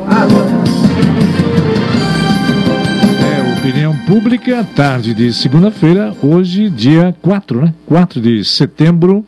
É, 3.21 3.59
opinião 3.59 3.95
pública, 4.07 4.67
tarde 4.75 5.13
de 5.13 5.31
segunda-feira, 5.33 6.15
hoje, 6.23 6.69
dia 6.69 7.15
4, 7.21 7.61
né? 7.61 7.73
4 7.85 8.19
de 8.19 8.43
setembro 8.43 9.23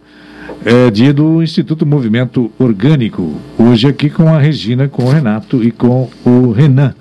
é 0.66 0.90
dia 0.90 1.14
do 1.14 1.44
Instituto 1.44 1.86
Movimento 1.86 2.52
Orgânico. 2.58 3.40
Hoje 3.56 3.88
aqui 3.88 4.10
com 4.10 4.28
a 4.28 4.40
Regina, 4.40 4.88
com 4.88 5.04
o 5.04 5.12
Renato 5.12 5.64
e 5.64 5.70
com 5.70 6.10
o 6.26 6.52
Renan. 6.52 6.96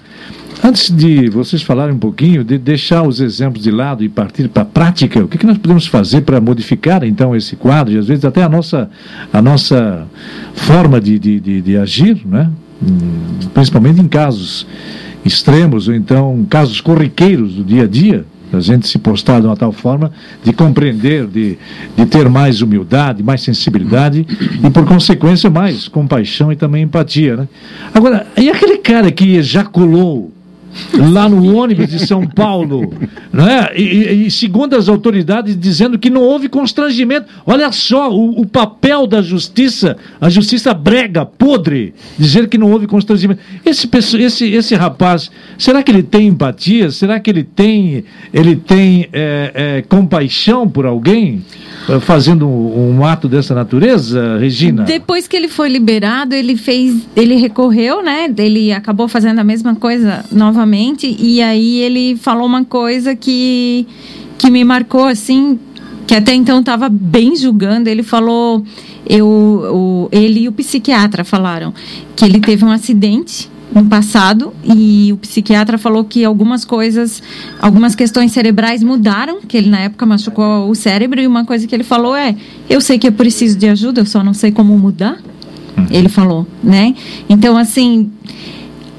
Antes 0.62 0.94
de 0.94 1.30
vocês 1.30 1.62
falarem 1.62 1.94
um 1.94 1.98
pouquinho, 1.98 2.44
de 2.44 2.58
deixar 2.58 3.02
os 3.02 3.20
exemplos 3.20 3.62
de 3.62 3.70
lado 3.70 4.04
e 4.04 4.08
partir 4.08 4.48
para 4.48 4.62
a 4.62 4.66
prática, 4.66 5.24
o 5.24 5.28
que, 5.28 5.38
que 5.38 5.46
nós 5.46 5.56
podemos 5.56 5.86
fazer 5.86 6.20
para 6.20 6.42
modificar 6.42 7.04
então 7.04 7.34
esse 7.34 7.56
quadro 7.56 7.94
e 7.94 7.98
às 7.98 8.06
vezes 8.06 8.26
até 8.26 8.42
a 8.42 8.50
nossa, 8.50 8.90
a 9.32 9.40
nossa 9.40 10.06
forma 10.52 11.00
de, 11.00 11.18
de, 11.18 11.40
de, 11.40 11.62
de 11.62 11.76
agir, 11.78 12.20
né? 12.26 12.50
Principalmente 13.54 13.98
em 13.98 14.08
casos 14.08 14.66
extremos 15.24 15.88
ou 15.88 15.94
então 15.94 16.46
casos 16.50 16.82
corriqueiros 16.82 17.54
do 17.54 17.64
dia 17.64 17.84
a 17.84 17.86
dia, 17.86 18.26
a 18.56 18.60
gente 18.60 18.86
se 18.88 18.98
postar 18.98 19.40
de 19.40 19.46
uma 19.46 19.56
tal 19.56 19.72
forma 19.72 20.12
de 20.42 20.52
compreender, 20.52 21.26
de, 21.26 21.56
de 21.96 22.06
ter 22.06 22.28
mais 22.28 22.60
humildade, 22.60 23.22
mais 23.22 23.42
sensibilidade 23.42 24.26
e, 24.62 24.70
por 24.70 24.84
consequência, 24.84 25.48
mais 25.48 25.88
compaixão 25.88 26.52
e 26.52 26.56
também 26.56 26.82
empatia. 26.82 27.36
Né? 27.36 27.48
Agora, 27.92 28.26
e 28.36 28.50
aquele 28.50 28.78
cara 28.78 29.10
que 29.10 29.36
ejaculou 29.36 30.33
lá 31.12 31.28
no 31.28 31.56
ônibus 31.56 31.88
de 31.88 32.06
São 32.06 32.26
Paulo, 32.26 32.92
não 33.32 33.48
é? 33.48 33.72
E, 33.76 34.26
e, 34.26 34.30
segundo 34.30 34.74
as 34.74 34.88
autoridades 34.88 35.58
dizendo 35.58 35.98
que 35.98 36.10
não 36.10 36.22
houve 36.22 36.48
constrangimento. 36.48 37.26
Olha 37.46 37.70
só 37.72 38.10
o, 38.10 38.40
o, 38.40 38.46
papel 38.46 39.06
da 39.06 39.22
justiça, 39.22 39.96
a 40.20 40.28
justiça 40.28 40.72
brega, 40.74 41.24
podre, 41.24 41.94
dizer 42.18 42.48
que 42.48 42.58
não 42.58 42.70
houve 42.70 42.86
constrangimento. 42.86 43.40
Esse, 43.64 43.88
esse, 44.18 44.52
esse 44.52 44.74
rapaz, 44.74 45.30
será 45.58 45.82
que 45.82 45.90
ele 45.90 46.02
tem 46.02 46.28
empatia? 46.28 46.90
Será 46.90 47.18
que 47.20 47.30
ele 47.30 47.44
tem, 47.44 48.04
ele 48.32 48.56
tem 48.56 49.08
é, 49.12 49.52
é, 49.54 49.82
compaixão 49.82 50.68
por 50.68 50.86
alguém? 50.86 51.42
Eh, 51.88 52.00
fazendo 52.00 52.46
um, 52.48 52.98
um, 52.98 53.04
ato 53.04 53.28
dessa 53.28 53.54
natureza, 53.54 54.38
Regina? 54.38 54.84
Depois 54.84 55.28
que 55.28 55.36
ele 55.36 55.48
foi 55.48 55.68
liberado, 55.68 56.34
ele 56.34 56.56
fez, 56.56 57.02
ele 57.14 57.36
recorreu, 57.36 58.02
né? 58.02 58.32
Ele 58.36 58.72
acabou 58.72 59.08
fazendo 59.08 59.38
a 59.38 59.44
mesma 59.44 59.74
coisa 59.74 60.24
novamente 60.32 61.14
e 61.18 61.42
aí 61.42 61.78
ele 61.80 62.16
falou 62.16 62.46
uma 62.46 62.64
coisa 62.64 63.14
que 63.14 63.86
que 64.36 64.50
me 64.50 64.64
marcou 64.64 65.04
assim, 65.04 65.58
que 66.06 66.14
até 66.14 66.34
então 66.34 66.60
estava 66.60 66.88
bem 66.88 67.36
julgando. 67.36 67.88
Ele 67.88 68.02
falou, 68.02 68.64
eu, 69.08 69.26
o, 69.26 70.08
ele 70.10 70.40
e 70.40 70.48
o 70.48 70.52
psiquiatra 70.52 71.24
falaram 71.24 71.72
que 72.16 72.24
ele 72.24 72.40
teve 72.40 72.64
um 72.64 72.70
acidente 72.70 73.48
no 73.74 73.84
passado 73.86 74.54
e 74.64 75.12
o 75.12 75.16
psiquiatra 75.16 75.76
falou 75.76 76.04
que 76.04 76.24
algumas 76.24 76.64
coisas, 76.64 77.22
algumas 77.60 77.94
questões 77.94 78.30
cerebrais 78.30 78.82
mudaram, 78.82 79.40
que 79.40 79.56
ele 79.56 79.68
na 79.68 79.80
época 79.80 80.06
machucou 80.06 80.70
o 80.70 80.74
cérebro 80.74 81.20
e 81.20 81.26
uma 81.26 81.44
coisa 81.44 81.66
que 81.66 81.74
ele 81.74 81.84
falou 81.84 82.14
é: 82.14 82.36
eu 82.70 82.80
sei 82.80 82.98
que 82.98 83.08
eu 83.08 83.12
preciso 83.12 83.58
de 83.58 83.68
ajuda, 83.68 84.00
eu 84.00 84.06
só 84.06 84.22
não 84.22 84.32
sei 84.32 84.52
como 84.52 84.78
mudar. 84.78 85.18
Uhum. 85.76 85.86
Ele 85.90 86.08
falou, 86.08 86.46
né? 86.62 86.94
Então 87.28 87.56
assim, 87.56 88.12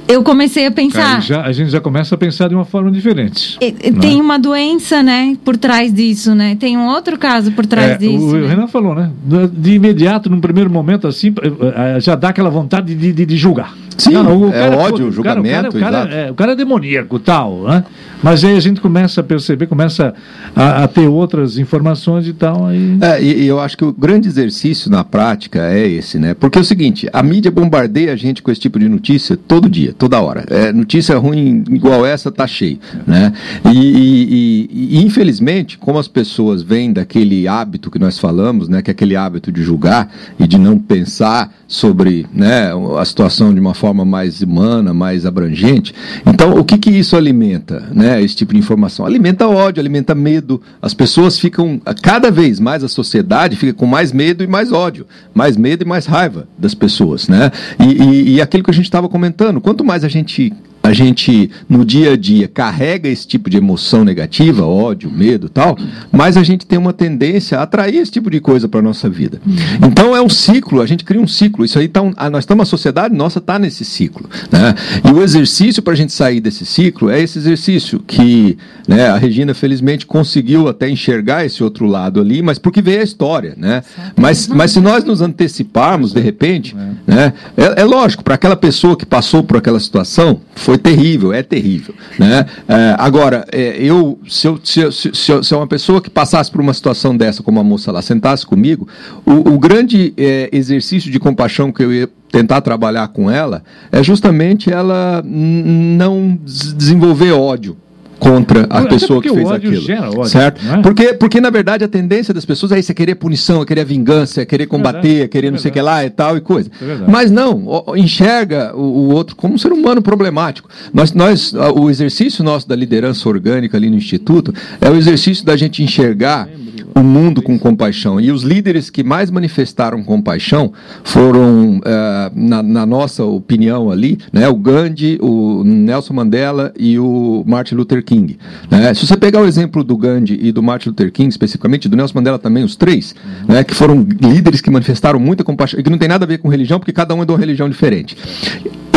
eu 0.07 0.22
comecei 0.23 0.66
a 0.66 0.72
pensar. 0.72 1.21
Já, 1.21 1.41
a 1.44 1.51
gente 1.53 1.71
já 1.71 1.79
começa 1.79 2.13
a 2.13 2.17
pensar 2.17 2.50
de 2.50 2.55
uma 2.55 2.66
forma 2.66 2.91
diferente. 2.91 3.57
E, 3.61 3.71
tem 3.71 4.19
é? 4.19 4.21
uma 4.21 4.38
doença, 4.38 5.01
né, 5.01 5.38
por 5.44 5.55
trás 5.55 5.94
disso, 5.94 6.35
né? 6.35 6.55
Tem 6.59 6.77
um 6.77 6.88
outro 6.88 7.17
caso 7.17 7.51
por 7.53 7.66
trás 7.66 7.91
é, 7.91 7.97
disso. 7.97 8.25
O, 8.25 8.33
né? 8.33 8.47
Renan 8.47 8.67
falou, 8.67 8.94
né? 8.94 9.09
De 9.53 9.73
imediato, 9.73 10.29
num 10.29 10.41
primeiro 10.41 10.69
momento 10.69 11.07
assim, 11.07 11.33
eh, 11.41 11.95
eh, 11.95 12.00
já 12.01 12.13
dá 12.13 12.29
aquela 12.29 12.50
vontade 12.50 12.94
de, 12.94 13.13
de, 13.13 13.25
de 13.25 13.38
julgar. 13.38 13.73
Sim, 13.97 14.11
não, 14.11 14.41
o 14.41 14.53
é 14.53 14.69
ódio, 14.69 15.07
o 15.07 15.11
julgamento. 15.11 15.78
O 15.78 15.79
cara, 15.79 15.88
o 15.88 15.91
cara, 15.91 16.06
o 16.06 16.09
cara, 16.09 16.16
é, 16.16 16.31
o 16.31 16.35
cara 16.35 16.51
é 16.51 16.56
demoníaco 16.56 17.19
tal, 17.19 17.63
né? 17.63 17.83
Mas 18.22 18.44
aí 18.44 18.56
a 18.56 18.59
gente 18.59 18.81
começa 18.81 19.22
a 19.22 19.23
perceber, 19.23 19.67
começa 19.67 20.13
a, 20.56 20.83
a 20.83 20.88
ter 20.88 21.07
outras 21.07 21.57
informações 21.57 22.28
e 22.28 22.33
tal. 22.33 22.66
Aí... 22.66 22.97
É, 23.00 23.22
e, 23.22 23.44
e, 23.44 23.47
eu 23.47 23.59
acho 23.59 23.78
que 23.78 23.85
o 23.85 23.94
grande 23.94 24.28
exercício 24.28 24.89
na 24.89 25.03
prática 25.03 25.72
é 25.72 25.88
esse, 25.88 26.17
né? 26.17 26.33
Porque 26.33 26.57
é 26.57 26.61
o 26.61 26.66
seguinte, 26.66 27.07
a 27.13 27.22
mídia 27.22 27.51
bombardeia 27.51 28.13
a 28.13 28.16
gente 28.16 28.41
com 28.41 28.51
esse 28.51 28.59
tipo 28.59 28.79
de 28.79 28.89
notícia 28.89 29.38
todo 29.38 29.69
dia, 29.69 29.94
toda 29.95 30.19
hora. 30.19 30.44
É, 30.50 30.73
notícia 30.73 31.16
ruim 31.17 31.63
igual 31.69 32.06
essa 32.06 32.31
tá 32.31 32.47
cheio, 32.47 32.79
né? 33.06 33.31
E, 33.72 34.69
e, 34.72 34.97
e, 34.97 35.06
infelizmente, 35.06 35.77
como 35.77 36.00
as 36.00 36.07
pessoas 36.07 36.63
vêm 36.63 36.91
daquele 36.91 37.47
hábito 37.47 37.91
que 37.91 38.00
nós 38.00 38.17
falamos, 38.17 38.67
né? 38.67 38.81
Que 38.81 38.89
é 38.89 38.94
aquele 38.94 39.16
hábito 39.16 39.51
de 39.51 39.62
julgar 39.62 40.12
e 40.39 40.47
de 40.47 40.57
não 40.57 40.79
pensar 40.79 41.53
sobre 41.67 42.25
né, 42.33 42.72
a 43.00 43.06
situação 43.06 43.53
de 43.53 43.59
uma 43.59 43.73
forma 43.73 43.84
mais 43.94 44.41
humana, 44.41 44.94
mais 44.94 45.25
abrangente. 45.25 45.94
Então, 46.25 46.57
o 46.57 46.63
que, 46.63 46.78
que 46.78 46.90
isso 46.90 47.16
alimenta, 47.16 47.90
né, 47.94 48.22
esse 48.22 48.35
tipo 48.35 48.53
de 48.53 48.59
informação? 48.59 49.06
Alimenta 49.06 49.47
ódio, 49.47 49.79
alimenta 49.81 50.16
medo. 50.16 50.62
As 50.81 50.94
pessoas 50.94 51.38
ficam, 51.38 51.79
cada 52.01 52.31
vez 52.31 52.59
mais 52.59 52.84
a 52.84 52.88
sociedade 52.88 53.56
fica 53.56 53.74
com 53.74 53.85
mais 53.85 54.12
medo 54.12 54.44
e 54.44 54.47
mais 54.47 54.72
ódio, 54.72 55.06
mais 55.34 55.57
medo 55.57 55.84
e 55.84 55.88
mais 55.88 56.06
raiva 56.06 56.47
das 56.57 56.74
pessoas, 56.74 57.28
né? 57.28 57.51
E, 57.79 58.03
e, 58.03 58.35
e 58.35 58.41
aquilo 58.41 58.63
que 58.63 58.72
a 58.72 58.74
gente 58.74 58.85
estava 58.85 59.09
comentando, 59.09 59.62
quanto 59.62 59.84
mais 59.84 60.03
a 60.03 60.07
gente 60.07 60.53
a 60.85 60.94
gente 60.94 61.50
no 61.68 61.84
dia 61.84 62.13
a 62.13 62.18
dia 62.18 62.47
carrega 62.47 63.09
esse 63.09 63.28
tipo 63.28 63.50
de 63.50 63.57
emoção 63.57 64.03
negativa, 64.03 64.66
ódio, 64.66 65.12
medo, 65.12 65.50
tal, 65.50 65.75
mas 66.12 66.38
a 66.38 66.44
gente 66.44 66.66
tem 66.66 66.78
uma 66.78 66.94
tendência 66.94 67.57
a 67.59 67.63
atrair 67.63 67.97
esse 67.97 68.12
tipo 68.12 68.29
de 68.29 68.40
coisa 68.40 68.68
para 68.68 68.81
nossa 68.81 69.09
vida. 69.09 69.41
Então 69.81 70.16
é 70.16 70.22
um 70.22 70.29
ciclo, 70.29 70.81
a 70.81 70.85
gente 70.85 71.03
cria 71.03 71.19
um 71.19 71.28
ciclo. 71.28 71.66
Isso 71.66 71.79
aí 71.79 71.88
tá 71.88 72.01
um, 72.01 72.13
nós 72.31 72.44
estamos 72.44 72.63
a 72.63 72.66
sociedade 72.69 73.16
nossa 73.16 73.40
está 73.40 73.57
nesse 73.57 73.84
ciclo, 73.84 74.29
né? 74.51 74.75
E 75.03 75.12
o 75.12 75.24
exercício 75.24 75.81
para 75.81 75.94
a 75.94 75.95
gente 75.95 76.13
sair 76.13 76.40
desse 76.40 76.66
ciclo 76.66 77.09
é 77.09 77.19
esse 77.19 77.40
exercício 77.40 78.00
que, 78.00 78.57
né, 78.88 79.07
a 79.07 79.18
Regina 79.18 79.53
felizmente 79.53 80.06
conseguiu 80.06 80.68
até 80.68 80.90
enxergar 80.90 81.45
esse 81.45 81.63
outro 81.63 81.85
lado 81.85 82.19
ali, 82.19 82.41
mas 82.41 82.59
porque 82.59 82.81
veio 82.81 83.01
a 83.01 83.03
história, 83.03 83.56
né? 83.57 83.81
Mas, 84.16 84.47
mas 84.47 84.72
se 84.72 84.79
nós 84.79 85.03
nos 85.03 85.22
anteciparmos 85.22 86.13
de 86.13 86.22
repente, 86.22 86.75
né, 87.07 87.34
é, 87.57 87.81
é 87.81 87.84
lógico 87.84 88.24
para 88.24 88.35
aquela 88.35 88.56
pessoa 88.56 88.95
que 88.95 89.06
passou 89.06 89.44
por 89.44 89.57
aquela 89.57 89.79
situação 89.79 90.41
foi 90.56 90.75
foi 90.75 90.78
terrível, 90.78 91.34
é 91.34 91.41
terrível. 91.41 91.96
Né? 92.19 92.46
É, 92.68 92.96
agora, 92.97 93.46
é, 93.52 93.78
eu 93.80 94.19
se, 94.28 94.47
eu, 94.47 94.59
se, 94.63 94.91
se, 94.91 95.12
se, 95.13 95.44
se 95.44 95.56
uma 95.56 95.68
pessoa 95.68 96.02
que 96.02 96.09
passasse 96.09 96.52
por 96.52 96.62
uma 96.62 96.74
situação 96.74 97.16
dessa, 97.16 97.41
como 97.41 97.59
a 97.59 97.63
moça 97.63 97.91
lá, 97.91 98.02
sentasse 98.02 98.46
comigo, 98.46 98.88
o, 99.25 99.53
o 99.53 99.59
grande 99.59 100.13
é, 100.18 100.50
exercício 100.52 101.12
de 101.12 101.19
compaixão 101.19 101.72
que 101.72 101.84
eu 101.84 101.94
ia 101.94 102.09
tentar 102.31 102.62
trabalhar 102.62 103.08
com 103.09 103.31
ela 103.31 103.63
é 103.91 104.03
justamente 104.03 104.72
ela 104.72 105.24
não 105.25 106.38
desenvolver 106.44 107.31
ódio 107.31 107.78
contra 108.19 108.65
a 108.69 108.83
pessoa 108.83 109.21
que 109.21 109.29
fez 109.29 109.51
aquilo. 109.51 109.75
Ódio, 109.75 110.25
certo? 110.25 110.61
É? 110.65 110.81
Porque, 110.81 111.13
porque, 111.13 111.41
na 111.41 111.49
verdade, 111.49 111.83
a 111.83 111.87
tendência 111.87 112.33
das 112.33 112.45
pessoas 112.45 112.71
é 112.71 112.79
isso, 112.79 112.91
é 112.91 112.95
querer 112.95 113.15
punição, 113.15 113.61
é 113.61 113.65
querer 113.65 113.85
vingança, 113.85 114.41
é 114.41 114.45
querer 114.45 114.67
combater, 114.67 115.23
é 115.23 115.27
querer 115.27 115.51
não 115.51 115.57
sei 115.57 115.71
o 115.71 115.73
que 115.73 115.81
lá 115.81 116.05
e 116.05 116.09
tal 116.09 116.37
e 116.37 116.41
coisa. 116.41 116.69
É 116.81 117.09
Mas 117.09 117.31
não, 117.31 117.83
enxerga 117.95 118.75
o, 118.75 118.81
o, 118.81 119.13
outro 119.13 119.35
como 119.35 119.53
um 119.53 119.57
ser 119.57 119.71
humano 119.71 120.01
problemático. 120.01 120.69
Nós, 120.94 121.13
nós, 121.13 121.53
o 121.53 121.89
exercício 121.89 122.44
nosso 122.44 122.67
da 122.67 122.75
liderança 122.75 123.27
orgânica 123.27 123.77
ali 123.77 123.89
no 123.89 123.97
Instituto 123.97 124.53
é 124.81 124.89
o 124.89 124.95
exercício 124.95 125.45
da 125.45 125.56
gente 125.56 125.83
enxergar 125.83 126.47
o 126.95 127.03
mundo 127.03 127.42
com 127.42 127.59
compaixão. 127.59 128.21
E 128.21 128.31
os 128.31 128.44
líderes 128.44 128.89
que 128.89 129.03
mais 129.03 129.30
manifestaram 129.30 130.01
compaixão 130.01 130.71
foram, 131.03 131.80
uh, 131.80 132.31
na, 132.33 132.63
na, 132.63 132.86
nossa 132.86 133.24
opinião 133.25 133.92
ali, 133.92 134.18
né, 134.31 134.47
o 134.47 134.56
Gandhi, 134.56 135.19
o 135.21 135.62
Nelson 135.65 136.13
Mandela 136.13 136.74
e 136.80 136.97
o 136.97 137.44
Martin 137.45 137.75
Luther 137.75 138.03
King. 138.03 138.38
Né? 138.71 138.94
Se 138.94 139.06
você 139.06 139.18
pegar 139.18 139.42
o 139.42 139.45
exemplo 139.45 139.83
do 139.83 139.97
Gandhi 139.97 140.39
e 140.42 140.53
do 140.53 140.63
Martin 140.63 140.89
Luther 140.89 141.12
King, 141.12 141.27
especificamente, 141.27 141.89
do 141.89 141.97
Nelson 141.97 142.13
Mandela 142.15 142.39
também, 142.39 142.63
os 142.63 142.77
três, 142.77 143.13
né, 143.45 143.62
que 143.63 143.75
foram 143.75 144.07
líderes 144.21 144.62
que 144.62 144.71
manifestaram 144.71 145.19
muita 145.19 145.44
compaixão, 145.44 145.77
e 145.77 145.83
que 145.83 145.89
não 145.89 145.97
tem 145.97 146.07
nada 146.07 146.24
a 146.24 146.27
ver 146.27 146.38
com 146.38 146.47
religião, 146.47 146.80
porque 146.80 146.94
cada 146.94 147.13
um 147.13 147.21
é 147.21 147.25
de 147.25 147.31
uma 147.31 147.39
religião 147.39 147.69
diferente. 147.69 148.15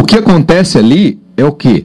O 0.01 0.05
que 0.05 0.17
acontece 0.17 0.79
ali 0.79 1.19
é 1.37 1.45
o 1.45 1.53
que? 1.53 1.85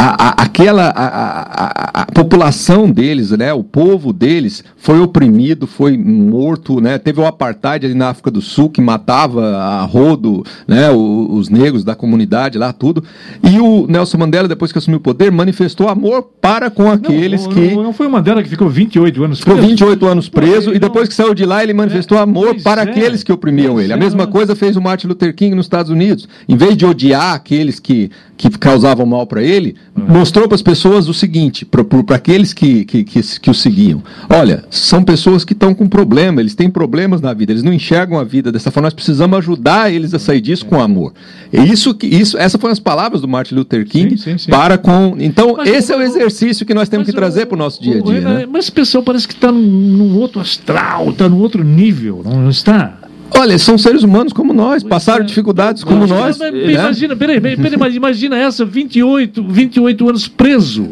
A, 0.00 0.28
a, 0.28 0.42
aquela 0.44 0.92
a, 0.94 2.02
a, 2.02 2.06
população 2.06 2.88
deles, 2.88 3.32
né, 3.32 3.52
o 3.52 3.64
povo 3.64 4.12
deles 4.12 4.62
foi 4.76 5.00
oprimido, 5.00 5.66
foi 5.66 5.98
morto, 5.98 6.80
né, 6.80 6.98
teve 6.98 7.20
o 7.20 7.26
apartheid 7.26 7.84
ali 7.84 7.94
na 7.96 8.10
África 8.10 8.30
do 8.30 8.40
Sul 8.40 8.70
que 8.70 8.80
matava 8.80 9.56
a 9.56 9.82
rodo, 9.82 10.44
né, 10.68 10.88
os, 10.88 11.30
os 11.30 11.48
negros 11.48 11.82
da 11.82 11.96
comunidade 11.96 12.58
lá 12.58 12.72
tudo. 12.72 13.02
E 13.42 13.58
o 13.58 13.88
Nelson 13.88 14.18
Mandela 14.18 14.46
depois 14.46 14.70
que 14.70 14.78
assumiu 14.78 14.98
o 14.98 15.02
poder 15.02 15.32
manifestou 15.32 15.88
amor 15.88 16.28
para 16.40 16.70
com 16.70 16.88
aqueles 16.88 17.44
não, 17.44 17.52
que 17.52 17.74
não, 17.74 17.82
não, 17.82 17.92
foi 17.92 18.06
o 18.06 18.10
Mandela 18.10 18.40
que 18.40 18.48
ficou 18.48 18.68
28 18.68 19.24
anos 19.24 19.40
preso. 19.40 19.56
Ficou 19.56 19.68
28 19.68 20.06
anos 20.06 20.28
preso 20.28 20.72
e 20.72 20.78
depois 20.78 21.08
que 21.08 21.14
saiu 21.14 21.34
de 21.34 21.44
lá 21.44 21.64
ele 21.64 21.74
manifestou 21.74 22.18
é, 22.18 22.20
amor 22.20 22.54
para 22.62 22.82
é, 22.82 22.84
aqueles 22.84 23.24
que 23.24 23.32
oprimiam 23.32 23.80
ele. 23.80 23.92
A 23.92 23.96
mesma 23.96 24.28
coisa 24.28 24.54
fez 24.54 24.76
o 24.76 24.80
Martin 24.80 25.08
Luther 25.08 25.34
King 25.34 25.56
nos 25.56 25.66
Estados 25.66 25.90
Unidos. 25.90 26.28
Em 26.48 26.56
vez 26.56 26.76
de 26.76 26.86
odiar 26.86 27.34
aqueles 27.34 27.80
que 27.80 28.12
que 28.38 28.48
causavam 28.50 29.04
mal 29.04 29.26
para 29.26 29.42
ele. 29.42 29.74
Mostrou 30.06 30.46
para 30.46 30.54
as 30.54 30.62
pessoas 30.62 31.08
o 31.08 31.14
seguinte, 31.14 31.64
para 31.64 31.84
aqueles 32.14 32.52
que, 32.52 32.84
que, 32.84 33.04
que, 33.04 33.22
que, 33.40 33.50
o 33.50 33.54
seguiam: 33.54 34.02
olha, 34.28 34.64
são 34.70 35.02
pessoas 35.02 35.44
que 35.44 35.52
estão 35.52 35.74
com 35.74 35.88
problema, 35.88 36.40
eles 36.40 36.54
têm 36.54 36.70
problemas 36.70 37.20
na 37.20 37.32
vida, 37.32 37.52
eles 37.52 37.62
não 37.62 37.72
enxergam 37.72 38.18
a 38.18 38.24
vida 38.24 38.52
dessa 38.52 38.70
forma, 38.70 38.86
nós 38.86 38.94
precisamos 38.94 39.38
ajudar 39.38 39.92
eles 39.92 40.14
a 40.14 40.18
sair 40.18 40.40
disso 40.40 40.66
com 40.66 40.80
amor. 40.80 41.12
E 41.52 41.60
isso, 41.60 41.96
isso, 42.02 42.36
essas 42.38 42.60
foram 42.60 42.72
as 42.72 42.78
palavras 42.78 43.20
do 43.20 43.28
Martin 43.28 43.54
Luther 43.54 43.86
King 43.86 44.16
sim, 44.16 44.32
sim, 44.32 44.38
sim. 44.38 44.50
para 44.50 44.76
com. 44.76 45.16
Então, 45.18 45.54
mas, 45.56 45.68
esse 45.68 45.92
é 45.92 45.96
o 45.96 46.02
exercício 46.02 46.66
que 46.66 46.74
nós 46.74 46.88
temos 46.88 47.06
que 47.06 47.12
trazer 47.12 47.46
para 47.46 47.54
o 47.54 47.58
nosso 47.58 47.82
dia 47.82 47.98
a 47.98 48.02
dia. 48.02 48.20
né? 48.20 48.46
Mas 48.50 48.64
esse 48.64 48.72
pessoal 48.72 49.02
parece 49.02 49.26
que 49.26 49.34
está 49.34 49.50
num, 49.50 49.60
num 49.60 50.18
outro 50.18 50.40
astral, 50.40 51.10
está 51.10 51.28
num 51.28 51.40
outro 51.40 51.64
nível, 51.64 52.22
não 52.24 52.50
está? 52.50 52.97
Olha, 53.30 53.58
são 53.58 53.78
seres 53.78 54.02
humanos 54.02 54.32
como 54.32 54.52
nós, 54.52 54.82
passaram 54.82 55.22
é. 55.22 55.26
dificuldades 55.26 55.84
como 55.84 56.06
nós. 56.06 56.38
Mas, 56.38 56.52
né? 56.52 56.72
Imagina, 56.72 57.14
peraí, 57.14 57.40
peraí, 57.40 57.76
mas 57.78 57.94
imagina 57.94 58.36
essa, 58.36 58.64
28, 58.64 59.42
28 59.42 60.08
anos 60.08 60.28
preso. 60.28 60.88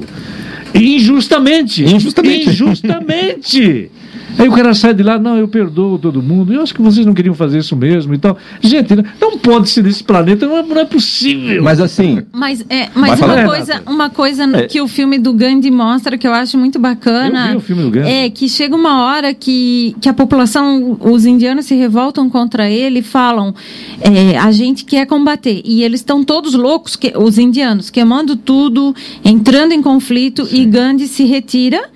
Injustamente. 0.75 1.83
Injustamente. 1.85 2.49
Injustamente. 2.51 3.91
Aí 4.39 4.49
o 4.49 4.53
cara 4.53 4.75
sai 4.75 4.93
de 4.93 5.03
lá, 5.03 5.19
não, 5.19 5.37
eu 5.37 5.49
perdoo 5.49 5.99
todo 5.99 6.23
mundo. 6.23 6.53
Eu 6.53 6.63
acho 6.63 6.75
que 6.75 6.83
vocês 6.83 7.07
não 7.07 7.15
queriam 7.15 7.35
fazer 7.35 7.59
isso 7.59 7.77
mesmo 7.77 8.15
e 8.15 8.19
tal. 8.19 8.37
Gente, 8.61 8.95
não 9.21 9.39
pode 9.39 9.69
ser 9.69 9.83
desse 9.83 10.03
planeta, 10.03 10.47
não 10.47 10.59
é, 10.59 10.63
não 10.63 10.79
é 10.79 10.85
possível. 10.85 11.63
Mas 11.63 11.81
assim. 11.81 12.23
Mas, 12.33 12.65
é, 12.69 12.89
mas 12.95 13.21
uma, 13.21 13.45
coisa, 13.45 13.83
uma 13.87 14.11
coisa 14.11 14.45
é. 14.59 14.67
que 14.67 14.81
o 14.81 14.89
filme 14.89 15.19
do 15.19 15.33
Gandhi 15.33 15.71
mostra 15.71 16.19
que 16.19 16.27
eu 16.27 16.33
acho 16.33 16.59
muito 16.59 16.79
bacana. 16.79 17.47
Eu 17.47 17.53
vi 17.53 17.57
o 17.57 17.61
filme 17.61 17.83
do 17.83 17.91
Gandhi. 17.91 18.09
É 18.09 18.31
que 18.31 18.49
chega 18.49 18.75
uma 18.75 19.05
hora 19.05 19.33
que, 19.33 19.97
que 20.01 20.09
a 20.09 20.15
população, 20.15 20.99
os 21.01 21.25
indianos 21.25 21.67
se 21.67 21.75
revoltam 21.75 22.29
contra 22.29 22.69
ele 22.69 22.99
e 22.99 23.03
falam: 23.03 23.55
é, 24.01 24.37
a 24.39 24.51
gente 24.53 24.85
quer 24.85 25.07
combater. 25.07 25.63
E 25.65 25.83
eles 25.83 26.01
estão 26.01 26.23
todos 26.23 26.55
loucos, 26.55 26.97
que, 26.97 27.13
os 27.17 27.39
indianos, 27.39 27.91
queimando 27.91 28.37
tudo, 28.37 28.95
entrando 29.25 29.73
em 29.73 29.83
conflito, 29.83 30.45
Sim. 30.47 30.63
e 30.63 30.67
Gandhi 30.67 31.07
se 31.07 31.25
retira 31.25 31.91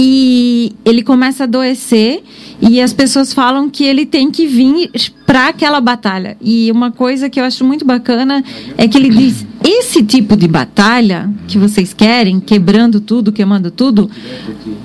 e 0.00 0.72
ele 0.84 1.02
começa 1.02 1.42
a 1.42 1.46
adoecer 1.46 2.22
e 2.60 2.80
as 2.80 2.92
pessoas 2.92 3.32
falam 3.32 3.68
que 3.68 3.84
ele 3.84 4.06
tem 4.06 4.30
que 4.30 4.46
vir 4.46 4.90
para 5.26 5.48
aquela 5.48 5.80
batalha. 5.80 6.36
E 6.40 6.70
uma 6.70 6.90
coisa 6.90 7.28
que 7.28 7.40
eu 7.40 7.44
acho 7.44 7.64
muito 7.64 7.84
bacana 7.84 8.42
é 8.76 8.86
que 8.86 8.96
ele 8.96 9.10
diz: 9.10 9.44
esse 9.64 10.02
tipo 10.02 10.36
de 10.36 10.46
batalha 10.46 11.28
que 11.48 11.58
vocês 11.58 11.92
querem, 11.92 12.38
quebrando 12.38 13.00
tudo, 13.00 13.32
queimando 13.32 13.70
tudo, 13.70 14.08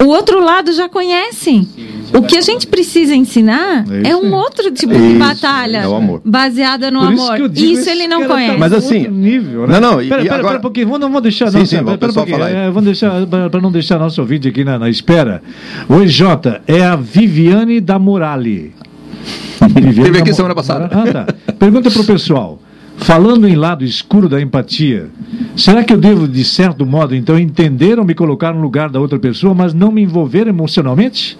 o 0.03 0.07
outro 0.07 0.43
lado 0.43 0.73
já 0.73 0.89
conhece. 0.89 1.67
O 2.13 2.21
que 2.21 2.37
a 2.37 2.41
gente 2.41 2.67
precisa 2.67 3.15
ensinar 3.15 3.85
é, 3.89 4.11
é 4.11 4.15
um 4.15 4.33
outro 4.33 4.71
tipo 4.71 4.93
de 4.93 5.15
batalha 5.15 5.79
é 5.79 6.19
baseada 6.23 6.91
no 6.91 6.99
amor. 6.99 7.39
Isso, 7.51 7.81
isso 7.81 7.89
ele 7.89 8.07
não 8.07 8.27
conhece. 8.27 8.53
Tá 8.53 8.57
Mas 8.59 8.73
assim, 8.73 9.07
nível, 9.07 9.67
né? 9.67 9.79
não, 9.79 9.93
não. 9.93 9.97
Pera, 9.97 10.21
pera, 10.21 10.35
agora... 10.35 10.43
pera 10.43 10.57
um 10.59 10.61
pouquinho, 10.61 10.87
vamos, 10.87 11.01
vamos 11.01 11.21
deixar, 11.23 11.49
sim, 11.49 11.57
não, 11.57 11.65
sim, 11.65 11.83
pera, 11.83 11.97
pera 11.97 12.11
um 12.11 12.15
pouquinho. 12.15 12.43
É, 12.43 12.67
vamos 12.67 12.83
deixar 12.85 13.25
para 13.25 13.61
não 13.61 13.71
deixar 13.71 13.97
nosso 13.97 14.21
ouvinte 14.21 14.47
aqui 14.47 14.63
na, 14.63 14.77
na 14.77 14.89
espera. 14.89 15.41
Oi, 15.89 16.07
Jota, 16.07 16.61
é 16.67 16.83
a 16.83 16.95
Viviane 16.95 17.81
da 17.81 17.97
Morale. 17.97 18.73
Viviane 19.73 20.03
Teve 20.03 20.19
aqui 20.19 20.33
semana 20.33 20.53
passada. 20.53 20.89
Ah, 20.91 21.11
tá. 21.11 21.53
Pergunta 21.53 21.89
para 21.89 22.01
o 22.01 22.05
pessoal. 22.05 22.59
Falando 22.97 23.47
em 23.47 23.55
lado 23.55 23.83
escuro 23.83 24.29
da 24.29 24.39
empatia, 24.39 25.09
será 25.55 25.83
que 25.83 25.91
eu 25.91 25.97
devo, 25.97 26.27
de 26.27 26.45
certo 26.45 26.85
modo, 26.85 27.15
então, 27.15 27.39
entender 27.39 27.97
ou 27.97 28.05
me 28.05 28.13
colocar 28.13 28.53
no 28.53 28.61
lugar 28.61 28.89
da 28.89 28.99
outra 28.99 29.17
pessoa, 29.17 29.53
mas 29.53 29.73
não 29.73 29.91
me 29.91 30.03
envolver 30.03 30.47
emocionalmente? 30.47 31.37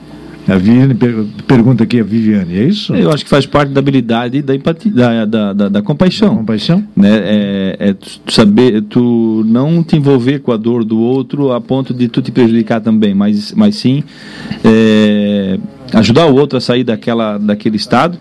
A 0.48 0.58
Viviane 0.58 0.94
pergunta 1.48 1.84
aqui 1.84 2.00
a 2.00 2.04
Viviane, 2.04 2.58
é 2.58 2.64
isso? 2.64 2.94
Eu 2.94 3.12
acho 3.12 3.24
que 3.24 3.30
faz 3.30 3.46
parte 3.46 3.70
da 3.70 3.80
habilidade 3.80 4.42
da 4.42 4.54
empatia, 4.54 4.92
da, 4.92 5.26
da, 5.26 5.54
da, 5.54 5.70
da 5.70 5.82
compaixão. 5.82 6.30
Da 6.30 6.36
compaixão? 6.38 6.84
Né? 6.96 7.10
É, 7.24 7.78
é 7.80 7.94
tu 7.94 8.32
saber, 8.32 8.82
tu 8.82 9.44
não 9.46 9.82
te 9.82 9.96
envolver 9.96 10.40
com 10.40 10.52
a 10.52 10.58
dor 10.58 10.84
do 10.84 11.00
outro 11.00 11.54
a 11.54 11.62
ponto 11.62 11.94
de 11.94 12.10
tu 12.10 12.22
te 12.22 12.32
prejudicar 12.32 12.82
também, 12.82 13.14
mas, 13.14 13.54
mas 13.54 13.76
sim 13.76 14.04
é, 14.66 15.58
ajudar 15.94 16.26
o 16.26 16.36
outro 16.36 16.58
a 16.58 16.62
sair 16.62 16.84
daquela, 16.84 17.38
daquele 17.38 17.78
estado 17.78 18.18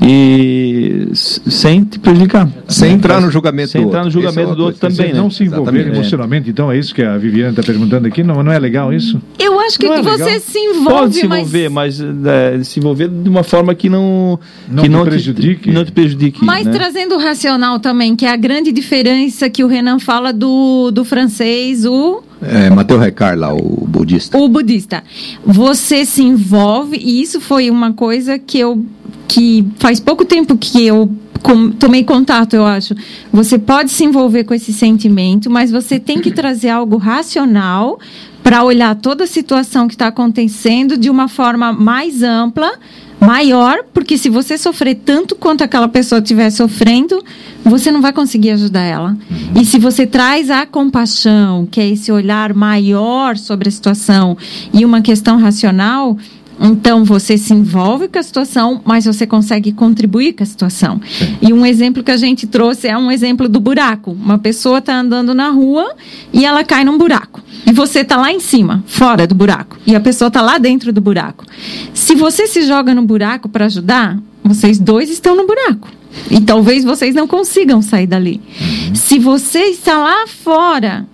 e 0.00 1.08
sem 1.12 1.84
te 1.84 1.98
prejudicar. 1.98 2.48
Sem 2.68 2.92
entrar 2.92 3.20
no 3.20 3.30
julgamento 3.30 3.70
Sem 3.70 3.82
entrar 3.82 4.04
no 4.04 4.10
julgamento 4.10 4.52
é 4.52 4.54
do 4.54 4.64
outro 4.64 4.80
também, 4.80 5.12
né? 5.12 5.18
Não 5.18 5.30
se 5.30 5.44
envolver 5.44 5.70
Exatamente. 5.72 5.96
emocionalmente, 5.96 6.50
então 6.50 6.70
é 6.70 6.78
isso 6.78 6.94
que 6.94 7.02
a 7.02 7.18
Viviane 7.18 7.50
está 7.50 7.62
perguntando 7.62 8.06
aqui, 8.06 8.22
não, 8.22 8.42
não 8.42 8.52
é 8.52 8.58
legal 8.58 8.92
isso? 8.92 9.20
Eu 9.38 9.58
acho 9.60 9.78
que, 9.78 9.86
é 9.86 10.02
você 10.02 10.24
legal. 10.24 10.40
se 10.40 10.58
envolve, 10.58 10.88
Pode 10.88 11.14
se 11.14 11.26
envolver, 11.26 11.68
mas, 11.68 12.00
mas 12.00 12.26
é, 12.26 12.62
se 12.62 12.78
envolver 12.78 13.08
de 13.08 13.28
uma 13.28 13.42
forma 13.42 13.74
que 13.74 13.88
não, 13.88 14.38
não 14.68 14.82
que 14.82 14.88
não 14.88 15.04
prejudique. 15.04 15.70
Te, 15.70 15.72
não 15.72 15.84
te 15.84 15.92
prejudique. 15.92 16.44
Mas 16.44 16.66
né? 16.66 16.72
trazendo 16.72 17.16
o 17.16 17.18
racional 17.18 17.80
também, 17.80 18.14
que 18.14 18.24
é 18.24 18.30
a 18.30 18.36
grande 18.36 18.70
diferença 18.70 19.50
que 19.50 19.64
o 19.64 19.66
Renan 19.66 19.98
fala 19.98 20.32
do, 20.32 20.90
do 20.92 21.04
francês, 21.04 21.84
o 21.84 22.22
é, 22.42 22.70
Mateus 22.70 23.04
Ricard 23.04 23.38
lá, 23.38 23.52
o 23.52 23.86
budista. 23.86 24.38
O 24.38 24.48
budista. 24.48 25.04
Você 25.44 26.06
se 26.06 26.22
envolve, 26.22 26.96
e 26.96 27.20
isso 27.20 27.40
foi 27.40 27.70
uma 27.70 27.92
coisa 27.92 28.38
que 28.38 28.58
eu 28.58 28.82
que 29.30 29.64
faz 29.78 30.00
pouco 30.00 30.24
tempo 30.24 30.56
que 30.56 30.84
eu 30.84 31.08
com, 31.40 31.70
tomei 31.70 32.02
contato, 32.02 32.54
eu 32.54 32.66
acho. 32.66 32.96
Você 33.32 33.58
pode 33.58 33.92
se 33.92 34.04
envolver 34.04 34.42
com 34.42 34.52
esse 34.52 34.72
sentimento, 34.72 35.48
mas 35.48 35.70
você 35.70 36.00
tem 36.00 36.20
que 36.20 36.32
trazer 36.32 36.68
algo 36.68 36.96
racional 36.96 38.00
para 38.42 38.64
olhar 38.64 38.96
toda 38.96 39.24
a 39.24 39.28
situação 39.28 39.86
que 39.86 39.94
está 39.94 40.08
acontecendo 40.08 40.96
de 40.96 41.08
uma 41.08 41.28
forma 41.28 41.72
mais 41.72 42.24
ampla, 42.24 42.72
maior, 43.20 43.84
porque 43.94 44.18
se 44.18 44.28
você 44.28 44.58
sofrer 44.58 44.96
tanto 44.96 45.36
quanto 45.36 45.62
aquela 45.62 45.86
pessoa 45.86 46.20
estiver 46.20 46.50
sofrendo, 46.50 47.22
você 47.62 47.92
não 47.92 48.02
vai 48.02 48.12
conseguir 48.12 48.50
ajudar 48.50 48.82
ela. 48.82 49.16
E 49.54 49.64
se 49.64 49.78
você 49.78 50.06
traz 50.06 50.50
a 50.50 50.66
compaixão, 50.66 51.68
que 51.70 51.80
é 51.80 51.88
esse 51.88 52.10
olhar 52.10 52.52
maior 52.52 53.36
sobre 53.36 53.68
a 53.68 53.72
situação, 53.72 54.36
e 54.74 54.84
uma 54.84 55.02
questão 55.02 55.38
racional, 55.38 56.16
então 56.60 57.04
você 57.04 57.38
se 57.38 57.54
envolve 57.54 58.06
com 58.06 58.18
a 58.18 58.22
situação, 58.22 58.82
mas 58.84 59.06
você 59.06 59.26
consegue 59.26 59.72
contribuir 59.72 60.34
com 60.34 60.42
a 60.42 60.46
situação. 60.46 61.00
Sim. 61.08 61.38
E 61.40 61.52
um 61.52 61.64
exemplo 61.64 62.02
que 62.02 62.10
a 62.10 62.16
gente 62.18 62.46
trouxe 62.46 62.86
é 62.86 62.96
um 62.96 63.10
exemplo 63.10 63.48
do 63.48 63.58
buraco. 63.58 64.12
Uma 64.12 64.38
pessoa 64.38 64.78
está 64.78 64.94
andando 65.00 65.34
na 65.34 65.48
rua 65.48 65.94
e 66.32 66.44
ela 66.44 66.62
cai 66.62 66.84
num 66.84 66.98
buraco. 66.98 67.42
E 67.66 67.72
você 67.72 68.00
está 68.00 68.16
lá 68.16 68.30
em 68.30 68.40
cima, 68.40 68.84
fora 68.86 69.26
do 69.26 69.34
buraco. 69.34 69.78
E 69.86 69.96
a 69.96 70.00
pessoa 70.00 70.28
está 70.28 70.42
lá 70.42 70.58
dentro 70.58 70.92
do 70.92 71.00
buraco. 71.00 71.46
Se 71.94 72.14
você 72.14 72.46
se 72.46 72.62
joga 72.62 72.94
no 72.94 73.02
buraco 73.02 73.48
para 73.48 73.64
ajudar, 73.64 74.18
vocês 74.44 74.78
dois 74.78 75.10
estão 75.10 75.34
no 75.34 75.46
buraco. 75.46 75.88
E 76.30 76.40
talvez 76.40 76.84
vocês 76.84 77.14
não 77.14 77.26
consigam 77.26 77.80
sair 77.80 78.06
dali. 78.06 78.40
Uhum. 78.60 78.94
Se 78.94 79.18
você 79.18 79.60
está 79.66 79.96
lá 79.96 80.26
fora 80.26 81.06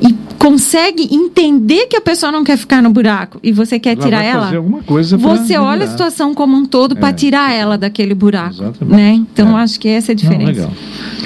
e 0.00 0.14
consegue 0.38 1.14
entender 1.14 1.86
que 1.86 1.96
a 1.96 2.00
pessoa 2.00 2.32
não 2.32 2.42
quer 2.42 2.56
ficar 2.56 2.82
no 2.82 2.90
buraco 2.90 3.38
e 3.42 3.52
você 3.52 3.78
quer 3.78 3.92
ela 3.92 4.02
tirar 4.02 4.24
ela, 4.24 4.52
você 5.18 5.56
olha 5.56 5.84
a 5.84 5.88
situação 5.88 6.34
como 6.34 6.56
um 6.56 6.64
todo 6.64 6.96
para 6.96 7.10
é. 7.10 7.12
tirar 7.12 7.52
ela 7.52 7.78
daquele 7.78 8.14
buraco, 8.14 8.54
Exatamente. 8.54 8.96
né? 8.96 9.12
Então 9.14 9.56
é. 9.56 9.62
acho 9.62 9.78
que 9.78 9.88
essa 9.88 10.10
é 10.10 10.14
a 10.14 10.16
diferença. 10.16 10.62
Não, 10.62 10.68
legal. 10.68 10.72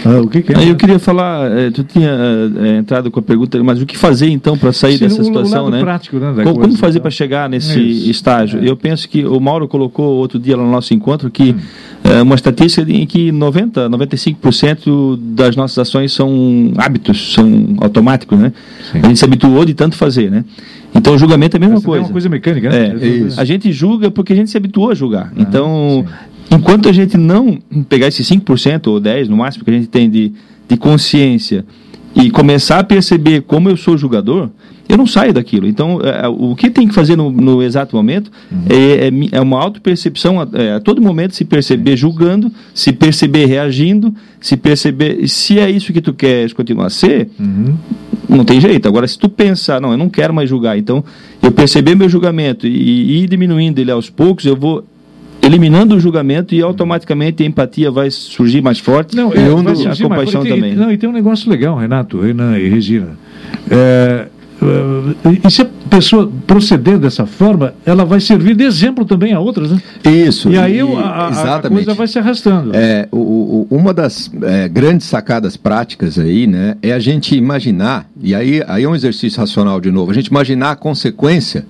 Ah, 0.05 0.21
o 0.21 0.29
que, 0.29 0.43
que 0.43 0.53
é? 0.53 0.71
Eu 0.71 0.77
queria 0.77 0.99
falar, 0.99 1.51
é, 1.51 1.71
tu 1.71 1.83
tinha 1.83 2.11
é, 2.11 2.77
entrado 2.77 3.11
com 3.11 3.19
a 3.19 3.23
pergunta, 3.23 3.63
mas 3.65 3.81
o 3.81 3.87
que 3.87 3.97
fazer 3.97 4.29
então 4.29 4.57
para 4.57 4.73
sair 4.73 4.99
Sim, 4.99 5.05
dessa 5.05 5.25
situação, 5.25 5.71
né? 5.71 5.81
Prático, 5.81 6.19
né 6.19 6.45
como, 6.45 6.61
como, 6.61 6.77
fazer 6.77 7.01
para 7.01 7.11
chegar 7.11 7.49
nesse 7.49 8.11
estágio? 8.11 8.63
Eu 8.63 8.77
penso 8.77 9.09
que 9.09 9.25
o 9.25 9.41
Mauro 9.41 9.67
colocou 9.67 10.17
outro 10.17 10.39
dia 10.39 10.57
no 10.57 10.71
nosso 10.71 10.93
encontro 10.93 11.31
que 11.31 11.53
hum 11.53 11.87
é 12.09 12.23
uma 12.23 12.35
estatística 12.35 12.91
em 12.91 13.07
que 13.07 13.33
90, 13.33 13.89
95% 13.91 15.19
das 15.21 15.57
nossas 15.57 15.79
ações 15.79 16.13
são 16.13 16.73
hábitos, 16.77 17.35
são 17.35 17.77
automáticos, 17.81 18.39
né? 18.39 18.53
Sim. 18.93 19.01
A 19.03 19.09
gente 19.09 19.19
se 19.19 19.25
habituou 19.25 19.65
de 19.65 19.75
tanto 19.75 19.97
fazer, 19.97 20.31
né? 20.31 20.45
Então 20.95 21.15
o 21.15 21.19
julgamento 21.19 21.57
é 21.57 21.59
a 21.59 21.61
mesma 21.61 21.77
Essa 21.77 21.85
coisa. 21.85 22.05
É 22.05 22.07
uma 22.07 22.13
coisa 22.13 22.29
mecânica, 22.29 22.71
né? 22.71 22.95
É, 23.01 23.41
a 23.41 23.45
gente 23.45 23.73
julga 23.73 24.11
porque 24.11 24.33
a 24.33 24.37
gente 24.37 24.51
se 24.51 24.57
habituou 24.57 24.91
a 24.91 24.95
julgar. 24.95 25.33
Ah, 25.37 25.41
então, 25.41 26.07
sim. 26.49 26.57
enquanto 26.57 26.89
a 26.89 26.93
gente 26.93 27.17
não 27.17 27.59
pegar 27.89 28.07
esses 28.07 28.29
5% 28.29 28.87
ou 28.87 29.01
10% 29.01 29.29
no 29.29 29.37
máximo 29.37 29.65
que 29.65 29.71
a 29.71 29.75
gente 29.75 29.89
tem 29.89 30.09
de, 30.09 30.33
de 30.69 30.77
consciência 30.77 31.65
e 32.17 32.31
começar 32.31 32.79
a 32.79 32.85
perceber 32.85 33.43
como 33.43 33.69
eu 33.69 33.77
sou 33.77 33.97
jogador, 33.97 34.51
eu 34.89 34.97
não 34.97 35.07
saio 35.07 35.33
daquilo. 35.33 35.67
Então, 35.67 36.01
é, 36.01 36.27
o 36.29 36.55
que 36.57 36.71
tem 36.71 36.89
que 36.89 36.95
fazer 36.95 37.15
no, 37.15 37.31
no 37.31 37.63
exato 37.63 37.95
momento 37.95 38.31
uhum. 38.51 38.65
é, 38.71 39.09
é, 39.09 39.39
é, 39.39 39.41
uma 39.41 39.61
auto-percepção, 39.61 40.37
é, 40.55 40.75
a 40.75 40.81
todo 40.81 41.03
momento 41.03 41.35
se 41.35 41.45
perceber 41.45 41.97
julgando, 41.97 42.51
se 42.73 42.93
perceber 42.93 43.47
reagindo, 43.47 44.15
se 44.41 44.57
perceber. 44.57 45.29
Se 45.29 45.59
é 45.59 45.71
isso 45.71 45.93
que 45.93 46.01
tu 46.01 46.15
queres 46.15 46.53
continuar 46.53 46.87
a 46.87 46.91
ser, 46.91 47.29
uhum. 47.39 47.75
não 48.29 48.45
tem 48.45 48.61
jeito. 48.61 48.89
Agora, 48.89 49.07
se 49.07 49.19
tu 49.19 49.29
pensar, 49.29 49.81
não, 49.81 49.93
eu 49.93 49.99
não 49.99 50.09
quero 50.09 50.33
mais 50.33 50.49
julgar, 50.49 50.79
então 50.79 51.05
eu 51.43 51.53
perceber 51.53 51.95
meu 51.95 52.09
julgamento 52.09 52.67
e, 52.67 52.71
e 52.71 53.25
ir 53.25 53.29
diminuindo 53.29 53.79
ele 53.79 53.91
aos 53.91 54.09
poucos, 54.09 54.47
eu 54.47 54.57
vou 54.57 54.85
eliminando 55.43 55.95
o 55.95 56.01
julgamento 56.01 56.55
e 56.55 56.63
automaticamente 56.63 57.43
a 57.43 57.47
empatia 57.47 57.91
vai 57.91 58.11
surgir 58.11 58.61
mais 58.61 58.79
forte. 58.79 59.15
Não, 59.15 59.33
e 59.33 59.87
a 59.87 59.97
compaixão 59.97 60.45
também. 60.45 60.75
Não, 60.75 60.91
e 60.91 60.99
tem 60.99 61.09
um 61.09 61.13
negócio 61.13 61.51
legal, 61.51 61.77
Renato, 61.77 62.21
Renan 62.21 62.59
e 62.59 62.69
Regina. 62.69 63.17
É, 63.71 64.27
e 65.45 65.51
se 65.51 65.63
a 65.63 65.67
pessoa 65.91 66.31
proceder 66.47 66.99
dessa 66.99 67.27
forma, 67.27 67.75
ela 67.85 68.05
vai 68.05 68.21
servir 68.21 68.57
de 68.57 68.65
exemplo 68.65 69.05
também 69.05 69.33
a 69.33 69.41
outras, 69.41 69.71
né? 69.71 69.81
Isso. 70.05 70.51
E 70.51 70.59
aí 70.59 70.79
e, 70.79 70.81
a, 70.81 71.57
a, 71.57 71.69
coisa 71.69 71.95
vai 71.95 72.07
se 72.07 72.19
arrastando. 72.19 72.71
É, 72.75 73.07
o, 73.13 73.19
o, 73.19 73.67
uma 73.71 73.93
das 73.93 74.31
é, 74.43 74.69
grandes 74.69 75.07
sacadas 75.07 75.57
práticas 75.57 76.19
aí, 76.19 76.47
né, 76.47 76.77
é 76.83 76.93
a 76.93 76.99
gente 76.99 77.37
imaginar, 77.37 78.09
e 78.21 78.35
aí, 78.35 78.63
aí 78.67 78.85
é 78.85 78.89
um 78.89 78.95
exercício 78.95 79.39
racional 79.39 79.81
de 79.81 79.91
novo, 79.91 80.11
a 80.11 80.15
gente 80.15 80.29
imaginar 80.29 80.71
a 80.71 80.77
consequência 80.77 81.67